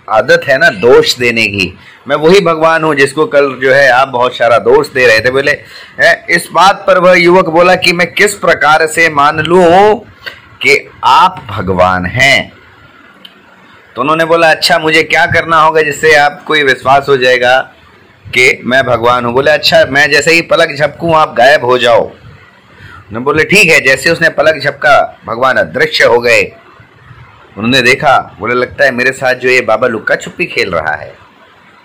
आदत 0.08 0.44
है 0.44 0.56
ना 0.58 0.68
दोष 0.80 1.16
देने 1.18 1.46
की। 1.46 1.72
मैं 2.08 2.16
वही 2.16 2.40
भगवान 2.40 2.84
हूँ 2.84 2.94
जिसको 2.94 3.26
कल 3.26 3.48
जो 3.62 3.72
है 3.72 3.88
आप 3.88 4.08
बहुत 4.08 4.36
सारा 4.36 4.58
दोष 4.58 4.88
दे 4.88 5.06
रहे 5.06 5.20
थे। 5.20 5.30
बोले 5.30 5.52
इस 6.34 6.48
बात 6.52 6.84
पर 6.86 6.98
वह 6.98 7.14
युवक 7.14 7.48
बोला 7.48 7.74
कि 7.76 7.92
मैं 7.92 8.12
किस 8.14 8.34
प्रकार 8.36 8.86
से 8.86 9.08
मान 9.10 9.38
लू 9.40 9.62
कि 10.62 10.76
आप 11.04 11.44
भगवान 11.50 12.06
हैं? 12.06 12.52
तो 13.96 14.02
उन्होंने 14.02 14.24
बोला 14.24 14.50
अच्छा 14.50 14.78
मुझे 14.78 15.02
क्या 15.02 15.26
करना 15.26 15.60
होगा 15.62 15.82
जिससे 15.82 16.14
आपको 16.16 16.54
विश्वास 16.54 17.08
हो 17.08 17.16
जाएगा 17.16 17.58
कि 18.26 18.62
मैं 18.64 18.82
भगवान 18.86 19.24
हूँ? 19.24 19.32
बोले 19.34 19.50
अच्छा 19.50 19.84
मैं 19.86 20.10
जैसे 20.10 20.34
ही 20.34 20.40
पलक 20.42 20.76
झपकूँ, 20.76 21.14
आप 21.14 21.34
गायब 21.38 21.64
हो 21.64 21.78
जाओ। 21.78 22.10
उन्होंने 23.10 23.24
बोले, 23.24 23.44
ठीक 23.44 23.70
है, 23.70 23.80
जैसे 23.80 24.10
उसने 24.10 24.28
पलक 24.28 24.62
झपका, 24.62 25.20
भगवान 25.26 25.56
अदृश्य 25.56 26.04
हो 26.04 26.18
गए। 26.20 26.42
उन्होंने 27.58 27.82
देखा, 27.82 28.36
बोले, 28.40 28.54
लगता 28.54 28.84
है 28.84 28.90
मेरे 28.90 29.12
साथ 29.12 29.34
जो 29.34 29.48
ये 29.48 29.60
बाबा 29.60 29.86
लुक्का 29.86 30.16
छुपी 30.16 30.46
खेल 30.46 30.70
रहा 30.70 30.94
है। 30.94 31.10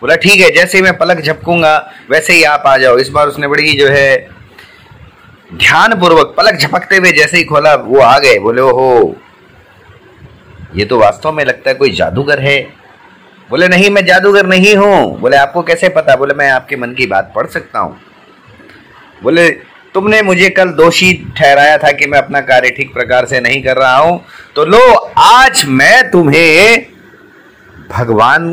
बोला, 0.02 0.16
ठीक 0.16 0.42
है, 0.42 0.52
जैसे 0.52 0.78
ही 0.78 0.84
मैं 0.84 0.98
पलक 0.98 1.22
झपकूँगा, 1.22 1.92
वैसे 2.10 2.34
ही 2.34 2.44
आप 2.44 2.64
आ 2.68 2.78
जाओ। 2.78 2.98
इस 2.98 3.10
बार 3.10 3.28
उसने 3.28 3.48
बड़ी 3.48 3.74
जो 3.74 3.88
है 3.88 4.30
ध्यान 5.54 6.00
पूर्वक 6.00 6.34
पलक 6.38 6.56
झपकते 6.56 6.98
हुए 6.98 7.12
जैसे 7.12 7.38
ही 7.38 7.44
खोला, 7.44 7.76
वो 7.76 8.00
आ 8.00 8.20
गए। 8.20 8.40
बोले 8.40 8.62
हो 8.62 9.16
ये 10.76 10.86
तो 10.86 11.00
वास्तव 11.00 11.32
में 11.32 11.46
लगता 11.46 11.70
है 11.70 11.76
कोई 11.76 11.92
जादूगर 11.92 12.40
है। 12.40 12.60
बोले, 13.50 13.68
नहीं, 13.68 13.90
मैं 13.90 14.06
जादूगर 14.06 14.46
नहीं 14.46 14.76
हूँ। 14.76 15.20
बोले, 15.20 15.38
आपको 15.38 15.62
कैसे 15.62 15.90
पता? 15.90 16.16
बोले, 16.16 16.34
मैं 16.34 16.50
आपके 16.50 16.76
मन 16.76 16.94
की 16.94 17.06
बात 17.06 17.32
पढ़ 17.36 17.48
सकता 17.48 17.80
हूँ। 17.80 18.00
बोले 19.24 19.75
तुमने 19.96 20.22
मुझे 20.22 20.50
कल 20.50 20.70
दोषी 20.70 21.12
ठहराया 21.38 21.78
था 21.78 21.92
कि 21.92 22.06
मैं 22.06 22.18
अपना 22.18 22.40
कार्य 22.42 22.70
ठीक 22.70 22.94
प्रकार 22.94 23.26
से 23.26 23.40
नहीं 23.40 23.64
कर 23.64 23.78
रहा 23.78 23.98
हूँ। 23.98 24.20
तो 24.56 24.66
लो, 24.66 24.94
आज 25.18 25.64
मैं 25.66 26.12
तुम्हें 26.12 26.86
भगवान 27.92 28.50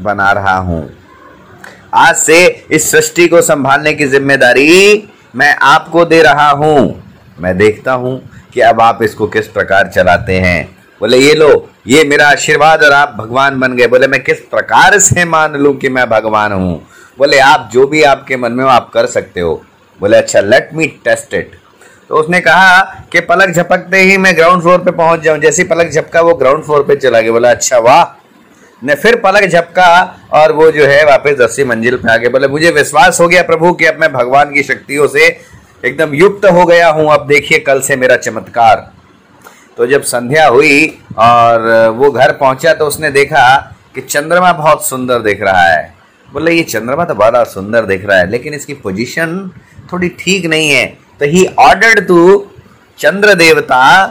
बना 0.00 0.30
रहा 0.32 0.56
हूँ। 0.56 0.90
आज 1.94 2.14
से 2.16 2.66
इस 2.70 2.90
सृष्टि 2.90 3.28
को 3.28 3.42
संभालने 3.42 3.92
की 3.92 4.06
ज़िम्मेदारी 4.06 5.08
मैं 5.36 5.54
आपको 5.54 6.04
दे 6.04 6.22
रहा 6.22 6.50
हूँ। 6.50 7.02
मैं 7.40 7.56
देखता 7.58 7.92
हूँ 7.92 8.20
कि 8.54 8.60
अब 8.60 8.80
आप 8.80 9.02
इसको 9.02 9.26
किस 9.26 9.48
प्रकार 9.48 9.88
चलाते 9.88 10.36
हैं। 10.40 10.76
बोले, 11.00 11.18
ये 11.18 11.34
लो, 11.34 11.68
ये 11.86 12.04
मेरा 12.04 12.28
आशीर्वाद 12.28 12.82
और 12.82 12.92
आप 12.92 13.14
भगवान 13.18 13.60
बन 13.60 13.76
गए। 13.76 13.86
बोले, 13.86 14.06
मैं 14.06 14.22
किस 14.24 14.40
प्रकार 14.40 14.98
से 14.98 15.24
मान 15.24 15.56
लूँ 15.56 15.76
कि 15.76 15.88
मैं 15.88 16.08
भगवान 16.10 16.52
हूँ? 16.52 16.86
बोले, 17.18 17.38
आप 17.38 17.70
जो 17.72 17.86
भी 17.86 18.02
आपके 18.02 18.36
मन 18.36 18.52
में 18.52 18.64
हो, 18.64 18.70
आप 18.70 18.90
कर 18.94 19.06
सकते 19.06 19.40
हो। 19.40 19.64
बोले 20.00 20.16
अच्छा 20.16 20.40
लेट 20.40 20.70
मी 20.74 20.86
टेस्ट 21.04 21.34
इट 21.34 21.56
तो 22.10 22.16
उसने 22.16 22.40
कहा 22.40 22.80
कि 23.12 23.20
पलक 23.22 23.50
झपकते 23.52 23.98
ही 24.00 24.16
मैं 24.18 24.36
ग्राउंड 24.36 24.62
फ्लोर 24.62 24.78
पे 24.78 24.90
पहुँच 24.92 25.20
जाऊँ। 25.20 25.38
जैसे 25.38 25.64
पलक 25.64 25.90
झपका, 25.90 26.20
वो 26.20 26.34
ग्राउंड 26.34 26.64
फ्लोर 26.64 26.82
पे 26.82 26.96
चला 26.96 27.20
गया। 27.20 27.32
बोला 27.32 27.50
अच्छा 27.50 27.78
वाह। 27.78 28.04
ने 28.82 28.94
फिर 28.94 29.16
पलक 29.16 29.44
झपका 29.44 29.90
और 30.32 30.52
वो 30.52 30.70
जो 30.70 30.86
है 30.86 31.04
वापस 31.04 31.36
दसवीं 31.38 31.64
मंजिल 31.66 31.96
पे 31.96 32.12
आ 32.12 32.16
गए 32.16 32.28
बोले, 32.28 32.48
मुझे 32.48 32.70
विश्वास 32.70 33.20
हो 33.20 33.26
गया 33.28 33.42
प्रभु 33.42 33.72
कि 33.72 33.84
अब 33.86 34.00
मैं 34.00 34.12
भगवान 34.12 34.52
की 34.54 34.62
शक्तियों 34.62 35.08
से 35.08 35.26
एकदम 35.84 36.14
युक्त 36.14 36.46
हो 36.46 36.64
गया 36.66 36.88
हूँ। 36.88 37.10
अब 37.12 37.26
देखिए, 37.26 37.58
कल 37.58 37.80
से 37.80 37.96
मेरा 37.96 38.16
चमत्कार। 38.18 38.90
तो 39.76 39.86
जब 39.86 40.02
संध्या 40.04 40.46
हुई 40.46 40.86
और 41.18 41.88
वो 41.96 42.10
घर 42.10 42.32
पहुँचा 42.34 42.72
तो 42.74 42.86
उसने 42.86 43.10
देखा 43.10 43.56
कि 43.94 44.00
चंद्रमा 44.00 44.52
बहुत 44.54 44.86
सुंदर 44.86 45.18
दिख 45.20 45.42
रहा 45.42 45.62
है। 45.62 45.97
बोले, 46.28 46.52
ये 46.52 46.62
चंद्रमा 46.62 47.04
तो 47.04 47.14
बड़ा 47.14 47.42
सुंदर 47.46 47.86
दिख 47.86 48.04
रहा 48.06 48.18
है, 48.18 48.30
लेकिन 48.30 48.54
इसकी 48.54 48.74
पोजीशन 48.76 49.50
थोड़ी 49.92 50.08
ठीक 50.18 50.46
नहीं 50.46 50.70
है। 50.70 50.86
तो 51.20 51.26
ही 51.26 51.44
ऑर्डर्ड 51.58 52.06
टू 52.08 52.46
चंद्र 52.98 53.34
देवता 53.34 54.06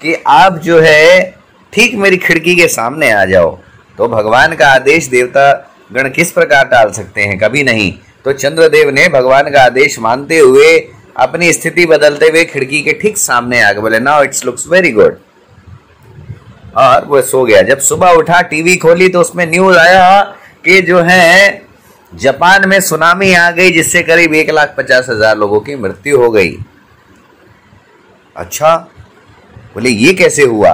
कि 0.00 0.14
आप 0.28 0.58
जो 0.58 0.80
है, 0.80 1.34
ठीक 1.72 1.94
मेरी 1.94 2.16
खिड़की 2.18 2.54
के 2.56 2.68
सामने 2.68 3.10
आ 3.10 3.24
जाओ। 3.24 3.58
तो 3.98 4.08
भगवान 4.08 4.54
का 4.56 4.68
आदेश 4.68 5.06
देवता 5.08 5.52
गण 5.92 6.08
किस 6.10 6.32
प्रकार 6.32 6.64
टाल 6.64 6.90
सकते 6.92 7.20
हैं? 7.20 7.38
कभी 7.38 7.62
नहीं। 7.62 7.92
तो 8.24 8.32
चंद्रदेव 8.32 8.90
ने 8.90 9.08
भगवान 9.08 9.50
का 9.50 9.62
आदेश 9.62 9.98
मानते 9.98 10.38
हुए 10.38 10.76
अपनी 11.16 11.52
स्थिति 11.52 11.86
बदलते 11.86 12.26
हुए 12.26 12.44
खिड़की 12.44 12.80
के 12.82 12.92
ठीक 12.92 13.18
सामने 13.18 13.60
आ 13.62 13.72
गए 13.72 13.80
बोले 13.80 13.98
now 14.00 14.22
it's 14.24 14.44
looks 14.44 14.66
very 14.68 14.90
good 14.90 15.16
और 16.76 17.04
वो 17.04 17.20
सो 17.22 17.44
गया। 17.44 17.62
जब 17.62 17.78
सुबह 17.80 18.10
उठा, 18.12 18.40
टीवी 18.42 18.76
खोली 18.76 19.08
तो 19.08 19.20
उसमें 19.20 19.46
न्यूज़ 19.46 19.78
आया 19.78 20.20
कि 20.64 20.80
जो 20.82 21.00
है 21.00 21.61
जापान 22.12 22.68
में 22.68 22.80
सुनामी 22.80 23.32
आ 23.34 23.50
गई, 23.50 23.70
जिससे 23.70 24.02
करीब 24.02 24.34
एक 24.34 24.50
लाख 24.50 24.74
पचास 24.78 25.08
हज़ार 25.08 25.36
लोगों 25.38 25.60
की 25.60 25.76
मृत्यु 25.76 26.18
हो 26.18 26.30
गई। 26.30 26.56
अच्छा 28.36 28.76
बोले, 29.74 29.90
ये 29.90 30.12
कैसे 30.12 30.42
हुआ? 30.44 30.72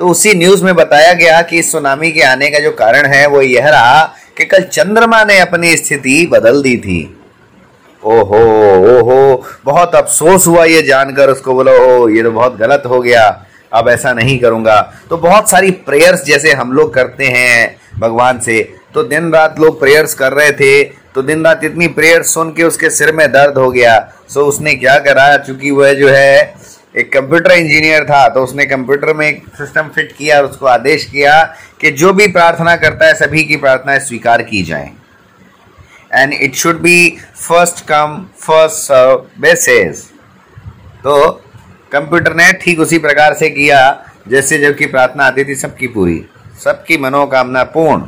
तो 0.00 0.08
उसी 0.08 0.32
न्यूज़ 0.34 0.64
में 0.64 0.74
बताया 0.74 1.12
गया 1.12 1.40
कि 1.42 1.58
इस 1.58 1.70
सुनामी 1.72 2.10
के 2.12 2.20
आने 2.22 2.50
का 2.50 2.58
जो 2.58 2.70
कारण 2.72 3.06
है, 3.06 3.26
वो 3.26 3.42
यह 3.42 3.68
रहा 3.68 4.02
कि 4.36 4.44
कल 4.44 4.62
चंद्रमा 4.62 5.22
ने 5.24 5.38
अपनी 5.38 5.76
स्थिति 5.76 6.26
बदल 6.32 6.62
दी 6.62 6.76
थी। 6.78 7.02
ओहो 8.02 8.38
ओहो, 8.90 9.44
बहुत 9.64 9.94
अफसोस 9.94 10.46
हुआ 10.46 10.64
ये 10.64 10.82
जानकर, 10.82 11.30
उसको 11.30 11.54
बोला 11.54 11.72
ओ 11.72 12.08
ये 12.08 12.22
तो 12.22 12.30
बहुत 12.30 12.56
गलत 12.56 12.82
हो 12.86 13.00
गया, 13.00 13.24
अब 13.72 13.88
ऐसा 13.88 14.12
नहीं 14.12 14.38
करूँगा। 14.38 14.80
तो 15.10 15.16
बहुत 15.18 15.50
सारी 15.50 15.70
प्रेयर्स 15.86 16.24
जैसे 16.24 16.52
हम 16.52 16.72
लोग 16.72 16.94
करते 16.94 17.26
हैं, 17.26 17.76
भगवान 17.98 18.38
से 18.40 18.62
तो 18.94 19.02
दिन 19.04 19.32
रात 19.32 19.60
लोग 19.60 19.78
प्रेयर्स 19.80 20.14
कर 20.14 20.32
रहे 20.32 20.52
थे 20.52 20.82
तो 21.14 21.22
दिन 21.22 21.44
रात 21.44 21.64
इतनी 21.64 21.86
प्रेयर 21.90 22.22
सुन 22.24 22.52
के 22.52 22.62
उसके 22.64 22.90
सिर 22.90 23.12
में 23.12 23.30
दर्द 23.32 23.58
हो 23.58 23.70
गया। 23.70 23.98
सो 24.28 24.44
उसने 24.46 24.74
क्या 24.74 24.98
करा, 24.98 25.36
चूँकि 25.38 25.70
वह 25.70 25.92
जो 25.94 26.08
है, 26.08 26.54
एक 26.96 27.12
कंप्यूटर 27.12 27.52
इंजीनियर 27.52 28.04
था 28.04 28.28
तो 28.28 28.42
उसने 28.44 28.64
कंप्यूटर 28.66 29.12
में 29.14 29.26
एक 29.26 29.42
सिस्टम 29.58 29.88
फिट 29.94 30.12
किया 30.12 30.38
और 30.38 30.44
उसको 30.44 30.66
आदेश 30.66 31.04
किया 31.04 31.42
कि 31.80 31.90
जो 31.92 32.12
भी 32.12 32.26
प्रार्थना 32.28 32.76
करता 32.76 33.06
है, 33.06 33.14
सभी 33.14 33.44
की 33.44 33.56
प्रार्थनाएँ 33.56 33.98
स्वीकार 34.00 34.42
की 34.42 34.62
जाए। 34.62 34.90
And 36.12 36.32
it 36.34 36.54
should 36.54 36.80
be 36.82 37.18
first 37.38 37.84
come 37.86 38.24
first 38.40 38.76
serve 38.78 39.26
basis 39.40 40.04
तो 41.00 41.28
कंप्यूटर 41.92 42.34
ने 42.34 42.52
ठीक 42.54 42.80
उसी 42.80 42.98
प्रकार 42.98 43.34
से 43.34 43.50
किया, 43.50 43.78
जैसे 44.28 44.58
जबकि 44.58 44.86
प्रार्थना 44.86 45.24
आती 45.24 45.44
थी, 45.44 45.54
सबकी 45.56 45.86
पूरी, 45.88 46.24
सबकी 46.64 46.98
मनोकामना 46.98 47.62
पूर्ण। 47.66 48.06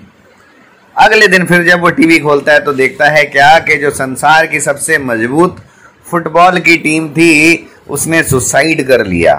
अगले 0.97 1.27
दिन 1.29 1.45
फिर 1.47 1.63
जब 1.65 1.81
वो 1.81 1.91
टीवी 1.91 2.19
खोलता 2.19 2.53
है 2.53 2.61
तो 2.65 2.73
देखता 2.73 3.09
है 3.11 3.25
क्या 3.25 3.59
कि 3.59 3.77
जो 3.77 3.91
संसार 3.91 4.47
की 4.47 4.61
सबसे 4.61 4.99
मज़बूत 5.01 5.57
फुटबॉल 6.07 6.59
की 6.61 6.77
टीम 6.77 7.09
थी, 7.09 7.69
उसने 7.89 8.23
सुसाइड 8.23 8.87
कर 8.89 9.05
लिया। 9.07 9.35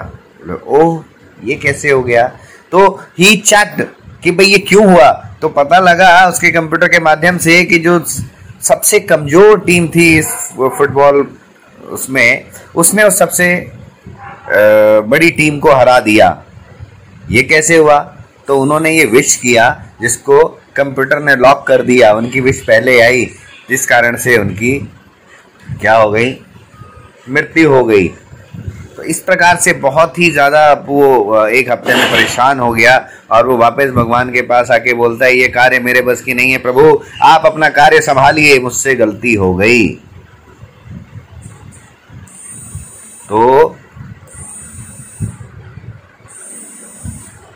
ओह, 0.66 1.04
ये 1.44 1.54
कैसे 1.54 1.90
हो 1.90 2.02
गया? 2.02 2.26
तो 2.72 2.88
ही 3.18 3.36
चेक्ड 3.36 3.82
कि 4.22 4.30
भाई 4.30 4.46
ये 4.46 4.58
क्यों 4.58 4.86
हुआ? 4.86 5.10
तो 5.42 5.48
पता 5.50 5.78
लगा 5.80 6.28
उसके 6.28 6.50
कंप्यूटर 6.50 6.88
के 6.88 6.98
माध्यम 7.00 7.38
से 7.38 7.62
कि 7.64 7.78
जो 7.78 7.98
सबसे 8.62 9.00
कमज़ोर 9.02 9.60
टीम 9.60 9.88
थी 9.88 10.06
इस 10.18 10.28
फुटबॉल 10.58 11.26
उसमें, 11.90 12.44
उसने 12.74 13.04
उस 13.04 13.18
सबसे 13.18 13.48
बड़ी 15.08 15.30
टीम 15.30 15.58
को 15.58 15.72
हरा 15.72 15.98
दिया। 16.00 16.28
ये 17.30 17.42
कैसे 17.44 17.76
हुआ? 17.76 17.98
तो 18.46 18.58
उन्होंने 18.60 18.90
ये 18.90 19.04
विश 19.06 19.36
किया 19.36 19.70
जिसको 20.00 20.40
कंप्यूटर 20.76 21.22
ने 21.22 21.36
लॉक 21.36 21.66
कर 21.66 21.82
दिया, 21.82 22.12
उनकी 22.12 22.40
विश 22.40 22.60
पहले 22.60 23.00
आई, 23.00 23.24
जिस 23.68 23.86
कारण 23.86 24.16
से 24.16 24.36
उनकी 24.38 24.78
क्या 25.80 25.96
हो 25.96 26.10
गई? 26.10 26.30
मृत्यु 27.28 27.70
हो 27.70 27.84
गई। 27.84 28.08
तो 28.96 29.02
इस 29.02 29.20
प्रकार 29.20 29.56
से 29.56 29.72
बहुत 29.80 30.18
ही 30.18 30.30
ज़्यादा 30.30 30.72
वो 30.86 31.46
एक 31.48 31.70
हफ़्ते 31.70 31.94
में 31.94 32.10
परेशान 32.12 32.60
हो 32.60 32.72
गया 32.72 32.96
और 33.30 33.46
वो 33.46 33.56
वापस 33.56 33.90
भगवान 33.90 34.32
के 34.32 34.42
पास 34.42 34.70
आके 34.70 34.94
बोलता 34.94 35.24
है, 35.24 35.36
ये 35.36 35.48
कार्य 35.48 35.78
मेरे 35.80 36.02
बस 36.02 36.20
की 36.20 36.34
नहीं 36.34 36.52
है, 36.52 36.58
प्रभु, 36.58 37.00
आप 37.22 37.46
अपना 37.46 37.68
कार्य 37.70 38.00
संभालिए, 38.00 38.58
मुझसे 38.58 38.94
गलती 38.94 39.34
हो 39.34 39.54
गई। 39.54 39.88
तो 43.28 43.76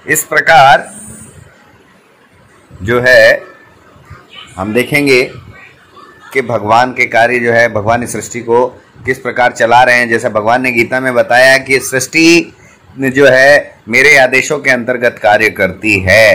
इस 0.07 0.25
प्रकार 0.25 0.89
जो 2.81 3.01
है, 3.01 3.43
हम 4.57 4.73
देखेंगे 4.75 5.23
कि 6.33 6.43
भगवान 6.43 6.93
के 6.93 7.07
कार्य 7.07 7.39
जो 7.39 7.53
है, 7.53 7.69
भगवान 7.69 8.03
इस 8.03 8.13
सृष्टि 8.13 8.41
को 8.41 8.67
किस 9.07 9.19
प्रकार 9.19 9.53
चला 9.53 9.83
रहे 9.83 9.97
हैं। 9.97 10.09
जैसे 10.09 10.29
भगवान 10.29 10.63
ने 10.63 10.73
गीता 10.73 11.01
में 11.01 11.13
बताया 11.15 11.57
कि 11.59 11.81
सृष्टि 11.81 12.53
जो 12.99 13.27
है, 13.27 13.81
मेरे 13.89 14.17
आदेशों 14.19 14.59
के 14.59 14.71
अंतर्गत 14.71 15.19
कार्य 15.23 15.51
करती 15.51 15.99
है। 16.01 16.33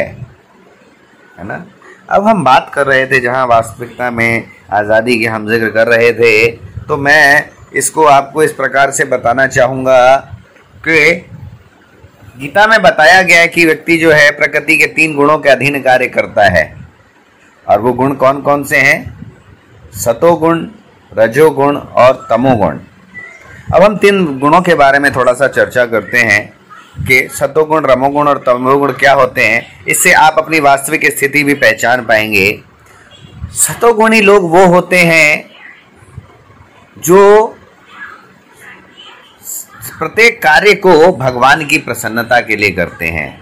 है 1.37 1.47
ना? 1.47 1.65
अब 2.09 2.27
हम 2.27 2.43
बात 2.43 2.71
कर 2.73 2.87
रहे 2.87 3.05
थे 3.07 3.19
जहाँ 3.19 3.45
वास्तविकता 3.47 4.09
में 4.11 4.47
आज़ादी 4.73 5.17
के 5.19 5.27
हम 5.27 5.47
ज़िक्र 5.49 5.69
कर 5.69 5.87
रहे 5.87 6.11
थे 6.13 6.47
तो 6.87 6.97
मैं 6.97 7.49
इसको 7.75 8.05
आपको 8.05 8.43
इस 8.43 8.51
प्रकार 8.53 8.91
से 8.91 9.05
बताना 9.05 9.45
चाहूँगा 9.47 10.15
कि 10.87 10.99
गीता 12.39 12.67
में 12.67 12.81
बताया 12.81 13.21
गया 13.21 13.39
है 13.39 13.47
कि 13.47 13.65
व्यक्ति 13.65 13.97
जो 13.97 14.11
है 14.11 14.31
प्रकृति 14.31 14.77
के 14.77 14.85
तीन 14.85 15.15
गुणों 15.15 15.37
के 15.37 15.49
अधीन 15.49 15.81
कार्य 15.81 16.07
करता 16.07 16.43
है। 16.49 16.75
और 17.69 17.79
वो 17.79 17.93
गुण 17.93 18.13
कौन 18.13 18.41
कौन 18.41 18.63
से 18.63 18.77
हैं? 18.77 19.27
सतोगुण, 19.93 20.67
रजोगुण 21.17 21.77
और 21.77 22.27
तमोगुण। 22.29 22.79
अब 23.73 23.83
हम 23.83 23.97
तीन 23.97 24.39
गुणों 24.39 24.61
के 24.61 24.75
बारे 24.75 24.99
में 24.99 25.15
थोड़ा 25.15 25.33
सा 25.33 25.47
चर्चा 25.47 25.85
करते 25.85 26.17
हैं 26.17 26.53
कि 27.05 27.27
सतोगुण, 27.31 27.85
रमोगुण 27.85 28.27
और 28.27 28.37
तमोगुण 28.37 28.91
क्या 28.91 29.13
होते 29.13 29.45
हैं। 29.45 29.85
इससे 29.85 30.13
आप 30.13 30.35
अपनी 30.37 30.59
वास्तविक 30.59 31.05
स्थिति 31.17 31.43
भी 31.43 31.53
पहचान 31.53 32.05
पाएँगे। 32.05 32.61
सतोगुणी 33.51 34.21
लोग 34.21 34.51
वो 34.51 34.65
होते 34.65 34.97
हैं 34.97 35.49
जो 36.97 37.55
प्रत्येक 39.99 40.41
कार्य 40.43 40.73
को 40.73 41.11
भगवान 41.11 41.65
की 41.65 41.77
प्रसन्नता 41.77 42.39
के 42.39 42.55
लिए 42.55 42.71
करते 42.71 43.05
हैं। 43.05 43.41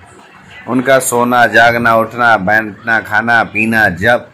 उनका 0.68 1.00
सोना, 1.00 1.46
जागना, 1.46 1.96
उठना, 1.96 2.38
बैठना, 2.38 3.00
खाना, 3.00 3.44
पीना 3.44 3.90
जब 3.90 4.28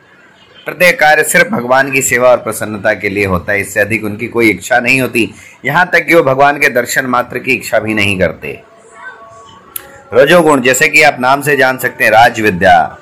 प्रत्येक 0.66 1.00
कार्य 1.00 1.24
सिर्फ़ 1.24 1.48
भगवान 1.48 1.92
की 1.92 2.02
सेवा 2.02 2.30
और 2.30 2.38
प्रसन्नता 2.38 2.94
के 2.94 3.10
लिए 3.10 3.26
होता 3.26 3.52
है। 3.52 3.60
इससे 3.62 3.80
अधिक 3.80 4.04
उनकी 4.04 4.28
कोई 4.28 4.50
इच्छा 4.50 4.80
नहीं 4.80 5.02
होती। 5.02 5.34
यहाँ 5.66 5.90
तक 5.94 6.06
कि 6.06 6.16
वो 6.16 6.24
भगवान 6.24 6.58
के 6.58 6.70
दर्शन 6.70 7.06
मात्र 7.06 7.40
की 7.40 7.54
इच्छा 7.54 7.80
भी 7.80 7.94
नहीं 7.94 8.20
करते। 8.20 8.62
रजोगुण, 10.14 10.62
जैसे 10.62 10.88
कि 10.88 11.04
आप 11.04 11.18
नाम 11.20 11.42
से 11.42 11.58
जान 11.58 11.78
सकते 11.78 12.04
हैं 12.04 12.12
राज 12.12 12.42
विद्या 12.42 12.98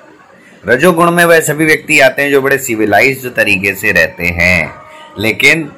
रजोगुण 0.68 1.12
में 1.12 1.26
वह 1.26 1.40
सभी 1.40 1.66
व्यक्ति 1.66 2.00
आते 2.00 2.22
हैं 2.22 2.32
जो 2.32 2.42
बड़े 2.42 2.58
सिविलाइज्ड 2.58 3.36
तरीके 3.36 3.74
से 3.76 3.92
रहते 3.92 4.24
हैं। 4.24 4.76
लेकिन 5.20 5.72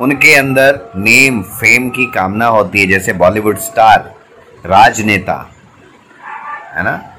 उनके 0.00 0.34
अंदर 0.34 0.92
नेम 0.96 1.42
फेम 1.42 1.90
की 1.90 2.06
कामना 2.06 2.46
होती 2.46 2.80
है, 2.80 2.86
जैसे 2.86 3.12
बॉलीवुड 3.12 3.58
स्टार 3.58 4.14
राजनेता, 4.66 5.52
है 6.76 6.82
ना? 6.84 7.16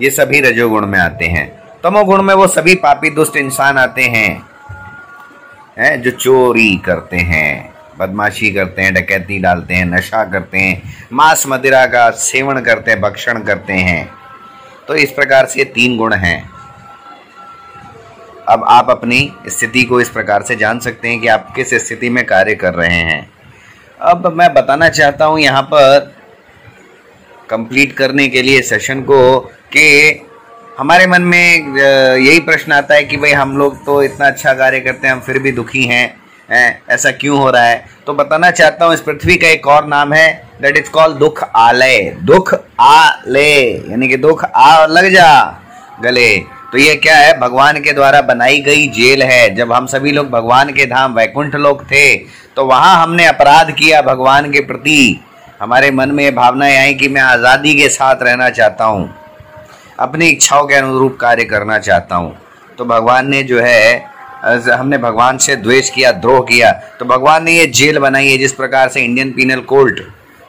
ये 0.00 0.10
सभी 0.10 0.40
रजोगुण 0.40 0.86
में 0.86 0.98
आते 0.98 1.24
हैं। 1.24 1.58
तमोगुण 1.82 2.22
में 2.22 2.34
वो 2.34 2.46
सभी 2.46 2.74
पापी 2.74 3.10
दुष्ट 3.10 3.36
इंसान 3.36 3.78
आते 3.78 4.02
हैं 4.02 4.46
हैं, 5.78 6.02
जो 6.02 6.10
चोरी 6.10 6.76
करते 6.76 7.16
हैं, 7.16 7.74
बदमाशी 7.98 8.50
करते 8.50 8.82
हैं, 8.82 8.94
डकैती 8.94 9.38
डालते 9.38 9.74
हैं, 9.74 9.84
नशा 9.84 10.24
करते 10.24 10.58
हैं, 10.58 10.82
मांस 11.12 11.44
मदिरा 11.48 11.86
का 11.86 12.10
सेवन 12.10 12.60
करते 12.60 12.90
हैं, 12.90 13.00
भक्षण 13.00 13.42
करते 13.42 13.72
हैं। 13.72 14.10
तो 14.88 14.94
इस 14.94 15.10
प्रकार 15.10 15.46
से 15.46 15.64
तीन 15.64 15.96
गुण 15.96 16.14
हैं। 16.14 16.50
अब 18.48 18.64
आप 18.68 18.90
अपनी 18.90 19.20
स्थिति 19.48 19.82
को 19.82 20.00
इस 20.00 20.08
प्रकार 20.08 20.42
से 20.42 20.56
जान 20.56 20.78
सकते 20.80 21.08
हैं 21.08 21.20
कि 21.20 21.28
आप 21.28 21.52
किस 21.56 21.74
स्थिति 21.84 22.10
में 22.10 22.24
कार्य 22.26 22.54
कर 22.54 22.74
रहे 22.74 23.00
हैं। 23.02 23.28
अब 24.00 24.32
मैं 24.36 24.52
बताना 24.54 24.88
चाहता 24.88 25.24
हूँ 25.24 25.40
यहाँ 25.40 25.62
पर 25.72 26.14
कंप्लीट 27.50 27.92
करने 27.96 28.28
के 28.28 28.42
लिए 28.42 28.60
सेशन 28.62 29.02
को 29.02 29.38
कि 29.72 30.22
हमारे 30.78 31.06
मन 31.06 31.22
में 31.22 31.76
यही 31.76 32.40
प्रश्न 32.40 32.72
आता 32.72 32.94
है 32.94 33.04
कि 33.04 33.16
भाई 33.16 33.32
हम 33.32 33.56
लोग 33.58 33.84
तो 33.86 34.02
इतना 34.02 34.26
अच्छा 34.26 34.52
कार्य 34.54 34.80
करते 34.80 35.06
हैं, 35.06 35.14
हम 35.14 35.20
फिर 35.20 35.38
भी 35.38 35.52
दुखी 35.52 35.84
हैं 35.84 36.82
ऐसा 36.90 37.10
क्यों 37.12 37.38
हो 37.38 37.50
रहा 37.50 37.64
है? 37.64 37.84
तो 38.06 38.14
बताना 38.14 38.50
चाहता 38.50 38.84
हूँ 38.84 38.94
इस 38.94 39.00
पृथ्वी 39.00 39.36
का 39.36 39.48
एक 39.48 39.66
और 39.66 39.86
नाम 39.86 40.12
है 40.12 40.28
दैट 40.62 40.76
इज़ 40.76 40.90
कॉल्ड 40.90 41.16
दुख 41.18 41.42
आलय। 41.44 42.10
दुख 42.22 42.54
आलय, 42.80 43.82
यानी 43.90 44.08
कि 44.08 44.16
दुख 44.16 44.44
आ, 44.44 44.86
लग 44.86 45.08
जा 45.12 45.62
गले। 46.02 46.55
तो 46.76 46.80
ये 46.80 46.94
क्या 46.96 47.16
है? 47.16 47.38
भगवान 47.40 47.76
के 47.80 47.92
द्वारा 47.92 48.20
बनाई 48.22 48.58
गई 48.60 48.86
जेल 48.88 49.22
है। 49.22 49.54
जब 49.54 49.72
हम 49.72 49.86
सभी 49.86 50.10
लोग 50.12 50.28
भगवान 50.30 50.72
के 50.72 50.84
धाम 50.86 51.14
वैकुंठ 51.14 51.54
लोग 51.56 51.84
थे 51.84 52.16
तो 52.56 52.64
वहाँ 52.66 53.02
हमने 53.02 53.26
अपराध 53.26 53.70
किया 53.70 54.00
भगवान 54.02 54.50
के 54.52 54.60
प्रति। 54.62 55.20
हमारे 55.60 55.90
मन 55.90 56.10
में 56.10 56.22
ये 56.24 56.30
भावनाएँ 56.32 56.76
आई 56.76 56.94
कि 56.94 57.08
मैं 57.08 57.20
आज़ादी 57.22 57.74
के 57.74 57.88
साथ 57.88 58.22
रहना 58.22 58.50
चाहता 58.50 58.84
हूँ। 58.84 59.08
अपनी 59.98 60.28
इच्छाओं 60.28 60.66
के 60.66 60.74
अनुरूप 60.74 61.16
कार्य 61.20 61.44
करना 61.46 61.78
चाहता 61.78 62.16
हूँ। 62.16 62.36
तो 62.78 62.84
भगवान 62.84 63.30
ने 63.30 63.42
जो 63.44 63.60
है 63.60 63.96
हमने 64.44 64.98
भगवान 64.98 65.38
से 65.38 65.56
द्वेष 65.56 65.90
किया, 65.90 66.12
द्रोह 66.12 66.40
किया। 66.44 66.72
तो 66.98 67.04
भगवान 67.06 67.44
ने 67.44 67.52
ये 67.52 67.66
जेल 67.72 67.98
बनाई 68.00 68.30
है 68.30 68.38
जिस 68.38 68.52
प्रकार 68.54 68.88
से 68.88 69.04
इंडियन 69.04 69.32
पीनल 69.32 69.60
कोर्ट 69.64 70.06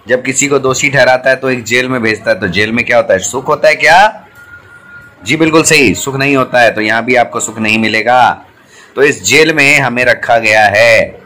जब 0.07 0.23
किसी 0.23 0.47
को 0.47 0.59
दोषी 0.59 0.89
ठहराता 0.89 1.29
है 1.29 1.35
तो 1.37 1.49
एक 1.49 1.63
जेल 1.65 1.89
में 1.89 2.01
भेजता 2.01 2.31
है। 2.31 2.39
तो 2.39 2.47
जेल 2.49 2.71
में 2.71 2.85
क्या 2.85 2.97
होता 2.97 3.13
है? 3.13 3.19
सुख 3.21 3.47
होता 3.47 3.67
है 3.67 3.75
क्या? 3.77 4.23
जी, 5.21 5.35
बिल्कुल 5.35 5.63
सही। 5.63 5.93
सुख 5.95 6.15
नहीं 6.15 6.35
होता 6.35 6.59
है 6.59 6.71
तो 6.71 6.81
यहाँ 6.81 7.03
भी 7.05 7.15
आपको 7.15 7.39
सुख 7.39 7.59
नहीं 7.59 7.77
मिलेगा। 7.79 8.21
तो 8.95 9.03
इस 9.03 9.23
जेल 9.23 9.53
में 9.53 9.79
हमें 9.79 10.03
रखा 10.05 10.37
गया 10.37 10.65
है। 10.67 11.19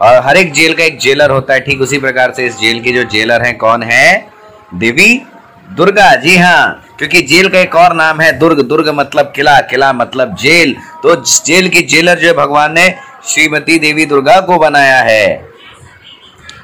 और 0.00 0.22
हर 0.24 0.36
एक 0.36 0.52
जेल 0.52 0.74
का 0.74 0.84
एक 0.84 0.98
जेलर 0.98 1.30
होता 1.30 1.54
है, 1.54 1.60
ठीक 1.60 1.80
उसी 1.80 1.98
प्रकार 1.98 2.32
से 2.36 2.46
इस 2.46 2.58
जेल 2.58 2.80
के 2.80 2.92
जो 2.92 3.04
जेलर 3.04 3.42
हैं, 3.42 3.56
कौन 3.58 3.82
है? 3.82 4.28
देवी, 4.74 5.22
दुर्गा। 5.70 6.14
जी 6.14 6.36
हाँ 6.36 6.78
क्योंकि 6.98 7.20
जेल 7.22 7.48
का 7.48 7.58
एक 7.58 7.74
और 7.74 7.94
नाम 7.94 8.20
है 8.20 8.32
दुर्ग। 8.38 8.60
दुर्ग 8.60 8.88
मतलब 8.88 9.32
किला 9.36 9.60
किला 9.60 9.92
मतलब 9.92 10.34
जेल। 10.36 10.74
तो 11.02 11.14
जेल 11.46 11.68
की 11.68 11.82
जेलर 11.82 12.18
जो 12.18 12.34
भगवान 12.34 12.74
ने 12.74 12.88
श्रीमती 13.26 13.78
देवी 13.78 14.06
दुर्गा 14.06 14.40
को 14.40 14.58
बनाया 14.58 15.00
है। 15.00 15.26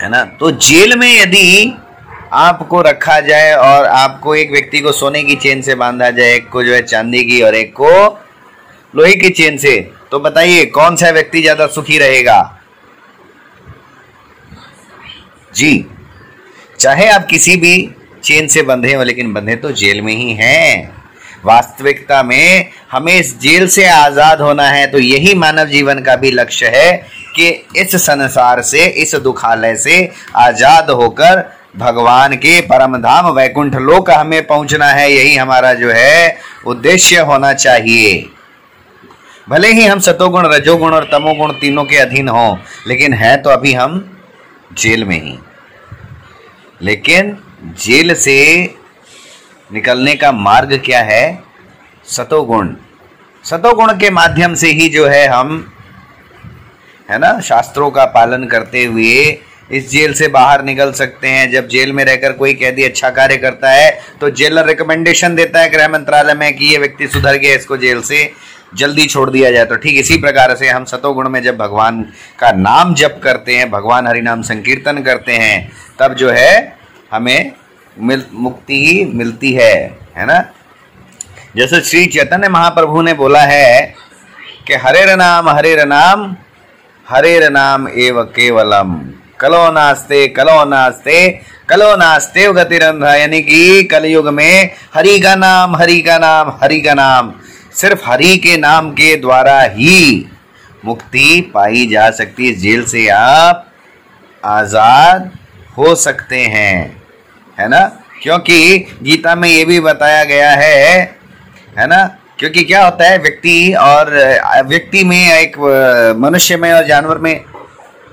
है 0.03 0.09
ना? 0.09 0.25
तो 0.25 0.51
जेल 0.51 0.97
में 0.99 1.13
यदि 1.13 1.75
आपको 2.33 2.81
रखा 2.83 3.19
जाए 3.21 3.53
और 3.53 3.87
आपको 3.87 4.35
एक 4.35 4.51
व्यक्ति 4.53 4.81
को 4.81 4.93
सोने 4.93 5.23
की 5.23 5.35
चेन 5.37 5.63
से 5.63 5.75
बांधा 5.75 6.11
जाए, 6.11 6.35
एक 6.35 6.49
को 6.49 6.63
जो 6.63 6.75
है 6.75 6.83
चांदी 6.83 7.23
की 7.25 7.41
और 7.43 7.55
एक 7.55 7.73
को 7.73 7.91
लोहे 8.95 9.15
की 9.15 9.31
चेन 9.31 9.57
से। 9.59 9.79
तो 10.11 10.19
बताइए, 10.21 10.65
कौन 10.67 10.97
सा 10.97 11.11
व्यक्ति 11.11 11.41
ज़्यादा 11.43 11.67
सुखी 11.69 11.99
रहेगा? 11.99 12.41
जी, 15.55 15.85
चाहे 16.81 17.09
आप 17.09 17.27
किसी 17.27 17.57
भी 17.57 17.91
चेन 18.25 18.47
से 18.49 18.63
बंधे 18.63 18.95
हो, 18.95 19.03
लेकिन 19.05 19.33
बंधे 19.35 19.57
तो 19.57 19.73
जेल 19.73 20.01
में 20.03 20.15
ही 20.15 20.33
हैं। 20.35 20.97
वास्तविकता 21.45 22.23
में 22.23 22.71
हमें 22.91 23.13
इस 23.15 23.39
जेल 23.41 23.67
से 23.69 23.85
आज़ाद 23.87 24.41
होना 24.41 24.69
है 24.69 24.87
तो 24.87 24.99
यही 24.99 25.35
मानव 25.35 25.67
जीवन 25.67 26.01
का 26.03 26.17
भी 26.17 26.31
लक्ष्य 26.31 26.67
है 26.69 26.93
कि 27.35 27.49
इस 27.77 27.95
संसार 27.97 28.63
से, 28.63 28.85
इस 28.85 29.15
दुखालय 29.17 29.77
से 29.77 30.11
आज़ाद 30.37 30.91
होकर 30.93 31.43
भगवान 31.79 32.35
के 32.37 32.61
परम 32.61 32.97
धाम 32.97 33.27
वैकुंठ 33.27 33.75
लोक 33.75 34.11
हमें 34.11 34.47
पहुँचना 34.47 34.87
है, 34.87 35.13
यही 35.13 35.37
हमारा 35.37 35.75
जो 35.75 35.91
है 35.91 36.37
उद्देश्य 36.67 37.21
होना 37.21 37.53
चाहिए। 37.53 38.31
भले 39.49 39.69
ही 39.69 39.87
हम 39.87 39.99
सतोगुण, 39.99 40.47
रजोगुण 40.47 40.95
और 40.95 41.05
तमोगुण 41.05 41.53
तीनों 41.53 41.85
के 41.85 41.97
अधीन 41.97 42.29
हों, 42.29 42.57
लेकिन 42.87 43.13
है 43.13 43.37
तो 43.37 43.51
अभी 43.51 43.73
हम 43.75 44.19
जेल 44.73 45.05
में 45.05 45.23
ही। 45.23 45.39
लेकिन 46.83 47.37
जेल 47.85 48.15
से 48.15 48.39
निकलने 49.73 50.15
का 50.15 50.33
मार्ग 50.33 50.83
क्या 50.85 51.03
है? 51.03 51.43
सतोगुण। 52.07 52.75
सतोगुण 53.45 53.93
के 53.93 54.11
माध्यम 54.11 54.55
से 54.55 54.69
ही 54.69 54.89
जो 54.89 55.07
है 55.07 55.27
हम, 55.29 55.73
है 57.11 57.19
ना, 57.19 57.41
शास्त्रों 57.41 57.91
का 57.91 58.05
पालन 58.05 58.45
करते 58.45 58.85
हुए 58.85 59.43
इस 59.71 59.91
जेल 59.91 60.13
से 60.15 60.29
बाहर 60.29 60.63
निकल 60.65 60.93
सकते 60.93 61.29
हैं। 61.29 61.51
जब 61.51 61.69
जेल 61.69 61.93
में 61.93 62.05
रहकर 62.05 62.33
कोई 62.33 62.55
कैदी 62.55 62.85
अच्छा 62.85 63.11
कार्य 63.13 63.37
करता 63.37 63.71
है 63.71 63.91
तो 64.21 64.31
जेलर 64.33 64.67
रिकमेंडेशन 64.67 65.35
देता 65.35 65.61
है 65.61 65.71
गृह 65.71 65.89
मंत्रालय 65.89 66.35
में 66.35 66.57
कि 66.57 66.65
ये 66.65 66.79
व्यक्ति 66.79 67.09
सुधर 67.09 67.37
गया 67.37 67.55
इसको 67.55 67.77
जेल 67.77 68.01
से, 68.03 68.31
जल्दी 68.75 69.07
छोड़ 69.07 69.29
दिया 69.31 69.51
जाए। 69.51 69.65
तो 69.65 69.77
ठीक 69.77 69.99
इसी 69.99 70.17
प्रकार 70.19 70.55
से 70.57 70.69
हम 70.69 70.85
सतोगुण 70.85 71.29
में 71.29 71.43
जब 71.43 71.57
भगवान 71.57 72.03
का 72.39 72.51
नाम 72.53 72.95
जप 72.95 73.21
करते 73.25 73.57
हैं, 73.57 73.71
भगवान 73.71 74.07
हरिनाम 74.07 74.43
संकीर्तन 74.43 75.03
करते 75.03 75.33
हैं, 75.35 75.71
तब 75.99 76.15
जो 76.15 76.31
है, 76.31 76.77
हमें 77.13 77.53
मिल, 77.97 78.25
मुक्ति 78.33 78.85
ही 78.87 79.05
मिलती 79.07 79.53
है 79.53 79.75
है 80.17 80.27
ना? 80.27 80.39
जैसे 81.57 81.81
श्री 81.81 82.05
चैतन्य 82.09 82.49
महाप्रभु 82.49 83.03
ने 83.03 83.13
बोला 83.15 83.43
है 83.43 83.95
कि 84.67 84.75
हरे 84.77 85.15
नाम 85.17 85.49
हरे 85.49 85.85
नाम 85.85 86.37
हरे 87.07 87.49
नाम 87.51 87.89
एव 87.89 88.23
केवलम। 88.35 88.95
कलो 89.41 89.71
नास्ते 89.73 90.27
कलो 90.29 90.65
नास्ते 90.65 91.29
कलो 91.69 91.95
नास्ते 91.97 92.53
गतिरंधा 92.53 93.15
यानी 93.15 93.41
कि 93.43 93.83
कलयुग 93.85 94.29
में 94.29 94.71
हरि 94.95 95.19
का 95.21 95.35
नाम, 95.35 95.77
हरि 95.77 96.01
का 96.01 96.19
नाम, 96.19 96.51
हरि 96.63 96.81
का 96.81 96.95
नाम। 96.95 97.33
सिर्फ़ 97.73 98.09
हरि 98.11 98.37
के 98.37 98.57
नाम 98.57 98.91
के 98.91 99.15
द्वारा 99.17 99.61
ही 99.63 100.27
मुक्ति 100.85 101.41
पाई 101.55 101.87
जा 101.87 102.11
सकती 102.11 102.47
है। 102.47 102.55
जेल 102.55 102.85
से 102.85 103.09
आप 103.09 103.65
आज़ाद 104.45 105.31
हो 105.79 105.95
सकते 105.95 106.41
हैं। 106.47 107.03
है 107.61 107.69
ना? 107.69 107.81
क्योंकि 108.23 108.79
गीता 109.03 109.35
में 109.35 109.49
ये 109.49 109.65
भी 109.65 109.81
बताया 109.81 110.25
गया 110.25 110.51
है 110.51 110.99
है 111.79 111.87
ना? 111.87 112.05
क्योंकि 112.39 112.65
क्या 112.65 112.85
होता 112.85 113.05
है, 113.05 113.19
व्यक्ति 113.19 113.73
और, 113.73 114.15
व्यक्ति 114.67 115.05
में 115.05 115.33
एक, 115.33 115.59
मनुष्य 116.19 116.57
में 116.57 116.73
और 116.73 116.87
जानवर 116.87 117.19
में 117.19 117.41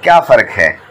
क्या 0.03 0.19
फ़र्क 0.19 0.49
है? 0.49 0.84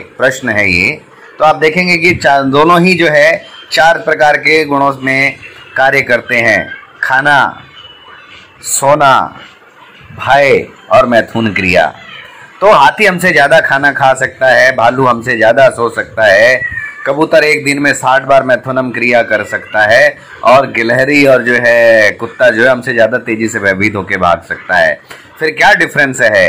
एक 0.00 0.16
प्रश्न 0.16 0.48
है 0.48 0.70
ये। 0.70 0.90
तो 1.38 1.44
आप 1.44 1.56
देखेंगे 1.56 1.96
कि 1.96 2.12
दोनों 2.24 2.80
ही 2.80 2.94
जो 2.94 3.08
है, 3.08 3.44
चार 3.72 3.98
प्रकार 3.98 4.36
के 4.38 4.64
गुणों 4.64 4.92
में 5.00 5.36
कार्य 5.76 6.00
करते 6.02 6.36
हैं। 6.38 6.66
खाना, 7.02 7.62
सोना 8.62 9.14
भय 10.18 10.66
और 10.92 11.06
मैथुन 11.06 11.52
क्रिया। 11.54 11.86
तो 12.60 12.70
हाथी 12.72 13.06
हमसे 13.06 13.30
ज़्यादा 13.32 13.60
खाना 13.60 13.92
खा 13.92 14.12
सकता 14.14 14.46
है, 14.46 14.70
भालू 14.76 15.06
हमसे 15.06 15.36
ज़्यादा 15.36 15.68
सो 15.70 15.88
सकता 15.90 16.24
है, 16.24 16.60
कबूतर 17.06 17.44
एक 17.44 17.64
दिन 17.64 17.78
में 17.78 17.92
साठ 17.94 18.22
बार 18.22 18.42
मैथुनम 18.42 18.90
क्रिया 18.90 19.22
कर 19.22 19.44
सकता 19.44 19.84
है, 19.86 20.16
और 20.44 20.70
गिलहरी 20.72 21.24
और 21.26 21.42
जो 21.42 21.54
है, 21.56 22.10
कुत्ता 22.10 22.50
जो 22.50 22.62
है, 22.62 22.68
हमसे 22.70 22.92
ज़्यादा 22.92 23.18
तेज़ी 23.20 23.48
से 23.48 23.58
भयभीत 23.58 23.96
होकर 23.96 24.18
भाग 24.18 24.42
सकता 24.42 24.76
है। 24.76 25.00
फिर 25.38 25.50
क्या 25.50 25.72
डिफरेंस 25.74 26.20
है? 26.20 26.48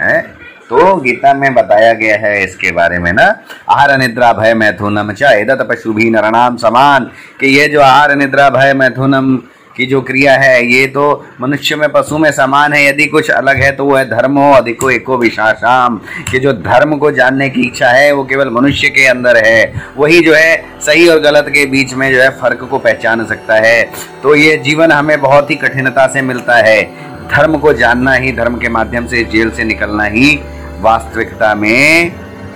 हैं? 0.00 0.39
तो 0.70 0.94
गीता 0.96 1.32
में 1.34 1.52
बताया 1.54 1.92
गया 1.94 2.16
है 2.18 2.42
इसके 2.42 2.70
बारे 2.72 2.98
में 2.98 3.12
ना, 3.12 3.24
आहार 3.70 3.96
निद्रा 3.98 4.32
भय 4.32 4.54
मैथुनम 4.54 5.12
चाहे 5.12 5.64
पशु 5.64 5.92
भी 5.92 6.10
नरनाम 6.10 6.56
समान, 6.56 7.10
कि 7.40 7.46
ये 7.48 7.66
जो 7.68 7.80
आहार 7.82 8.14
निद्रा 8.16 8.48
भय 8.50 8.74
मैथुनम 8.74 9.36
की 9.76 9.86
जो 9.86 10.00
क्रिया 10.02 10.32
है, 10.34 10.64
ये 10.66 10.86
तो 10.86 11.02
मनुष्य 11.40 11.76
में 11.76 11.88
पशु 11.92 12.18
में 12.18 12.30
समान 12.32 12.72
है, 12.72 12.84
यदि 12.86 13.06
कुछ 13.06 13.30
अलग 13.30 13.62
है 13.62 13.70
तो 13.72 13.84
वो 13.84 13.96
है 13.96 14.04
धर्म 14.08 14.38
हो, 14.38 14.50
अधिको 14.52 14.90
एको 14.90 15.16
विशाशाम, 15.18 15.96
कि 16.30 16.38
जो 16.38 16.52
धर्म 16.54 16.96
को 16.98 17.10
जानने 17.10 17.48
की 17.50 17.66
इच्छा 17.66 17.88
है, 17.88 18.12
वो 18.12 18.24
केवल 18.24 18.50
मनुष्य 18.52 18.88
के 18.90 19.06
अंदर 19.08 19.44
है, 19.46 19.72
वही 19.96 20.20
जो 20.20 20.34
है 20.34 20.56
सही 20.80 21.08
और 21.08 21.20
गलत 21.20 21.48
के 21.48 21.66
बीच 21.66 21.94
में 21.94 22.10
जो 22.12 22.20
है 22.20 22.30
फ़र्क 22.40 22.66
को 22.70 22.78
पहचान 22.78 23.24
सकता 23.26 23.54
है। 23.56 23.82
तो 24.22 24.34
ये 24.36 24.56
जीवन 24.64 24.92
हमें 24.92 25.20
बहुत 25.20 25.50
ही 25.50 25.56
कठिनता 25.56 26.06
से 26.06 26.22
मिलता 26.22 26.56
है, 26.58 26.82
धर्म 27.30 27.58
को 27.58 27.72
जानना 27.74 28.12
ही, 28.12 28.32
धर्म 28.32 28.58
के 28.58 28.68
माध्यम 28.70 29.06
से 29.06 29.24
जेल 29.32 29.50
से 29.50 29.64
निकलना 29.64 30.04
ही 30.04 30.38
वास्तविकता 30.80 31.54
में 31.54 32.10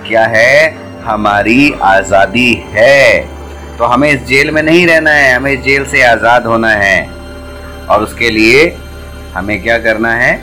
क्या 0.07 0.25
है? 0.25 0.85
हमारी 1.05 1.71
आज़ादी 1.83 2.53
है। 2.69 3.19
तो 3.77 3.83
हमें 3.83 4.09
इस 4.09 4.25
जेल 4.27 4.51
में 4.51 4.61
नहीं 4.63 4.85
रहना 4.87 5.11
है, 5.11 5.33
हमें 5.35 5.51
इस 5.51 5.63
जेल 5.63 5.85
से 5.85 6.03
आज़ाद 6.03 6.45
होना 6.45 6.69
है। 6.69 6.97
और 7.89 8.03
उसके 8.03 8.29
लिए 8.29 8.65
हमें 9.33 9.61
क्या 9.63 9.77
करना 9.77 10.13
है? 10.13 10.33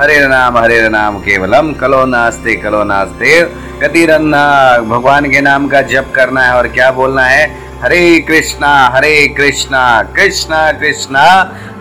हरे 0.00 0.18
नाम 0.26 0.58
हरे 0.58 0.88
नाम, 0.88 1.18
केवलम, 1.18 1.72
कलो 1.72 2.04
नास्ते 2.06 2.54
कलो 2.56 2.82
नास्ते 2.84 3.40
गतिरन्ना 3.82 4.44
भगवान 4.80 5.30
के 5.30 5.40
नाम 5.40 5.68
का 5.68 5.82
जप 5.84 6.12
करना 6.14 6.42
है। 6.42 6.52
और 6.52 6.68
क्या 6.68 6.90
बोलना 6.90 7.24
है? 7.24 7.46
हरे 7.82 8.18
कृष्णा 8.28 8.70
हरे 8.94 9.26
कृष्णा 9.28 9.82
कृष्णा 10.16 10.70
कृष्णा, 10.72 11.26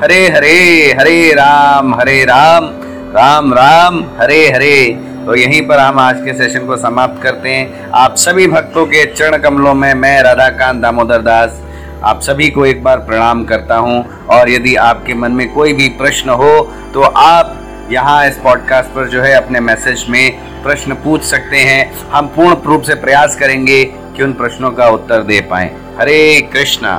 हरे 0.03 0.27
हरे 0.27 0.57
हरे 0.99 1.31
राम 1.33 1.95
हरे 1.95 2.23
राम। 2.25 2.69
राम 3.07 3.53
राम, 3.53 3.99
हरे 4.17 4.39
हरे। 4.49 4.87
तो 5.25 5.35
यहीं 5.35 5.61
पर 5.67 5.79
हम 5.79 5.99
आज 5.99 6.21
के 6.21 6.33
सेशन 6.33 6.65
को 6.67 6.77
समाप्त 6.77 7.21
करते 7.23 7.49
हैं। 7.49 7.89
आप 7.95 8.15
सभी 8.15 8.47
भक्तों 8.47 8.85
के 8.85 9.03
चरण 9.13 9.37
कमलों 9.37 9.73
में 9.73 9.93
मैं 9.93 10.21
राधाकांत 10.23 10.81
दामोदर 10.81 11.21
दास 11.21 11.61
आप 12.03 12.21
सभी 12.21 12.49
को 12.49 12.65
एक 12.65 12.83
बार 12.83 12.97
प्रणाम 12.99 13.43
करता 13.45 13.75
हूँ। 13.77 14.25
और 14.27 14.49
यदि 14.49 14.75
आपके 14.75 15.13
मन 15.13 15.31
में 15.31 15.47
कोई 15.53 15.73
भी 15.73 15.87
प्रश्न 15.97 16.29
हो 16.31 16.59
तो 16.93 17.01
आप 17.01 17.55
यहाँ 17.91 18.25
इस 18.27 18.37
पॉडकास्ट 18.37 18.89
पर 18.89 19.07
जो 19.09 19.21
है 19.21 19.33
अपने 19.35 19.59
मैसेज 19.59 20.05
में 20.09 20.63
प्रश्न 20.63 20.93
पूछ 21.03 21.23
सकते 21.23 21.57
हैं। 21.59 22.09
हम 22.11 22.27
पूर्ण 22.27 22.55
रूप 22.65 22.81
से 22.81 22.95
प्रयास 22.95 23.35
करेंगे 23.35 23.83
कि 23.85 24.23
उन 24.23 24.33
प्रश्नों 24.33 24.71
का 24.71 24.89
उत्तर 24.89 25.23
दे 25.23 25.39
पाए। 25.41 25.71
हरे 25.99 26.49
कृष्णा। 26.53 26.95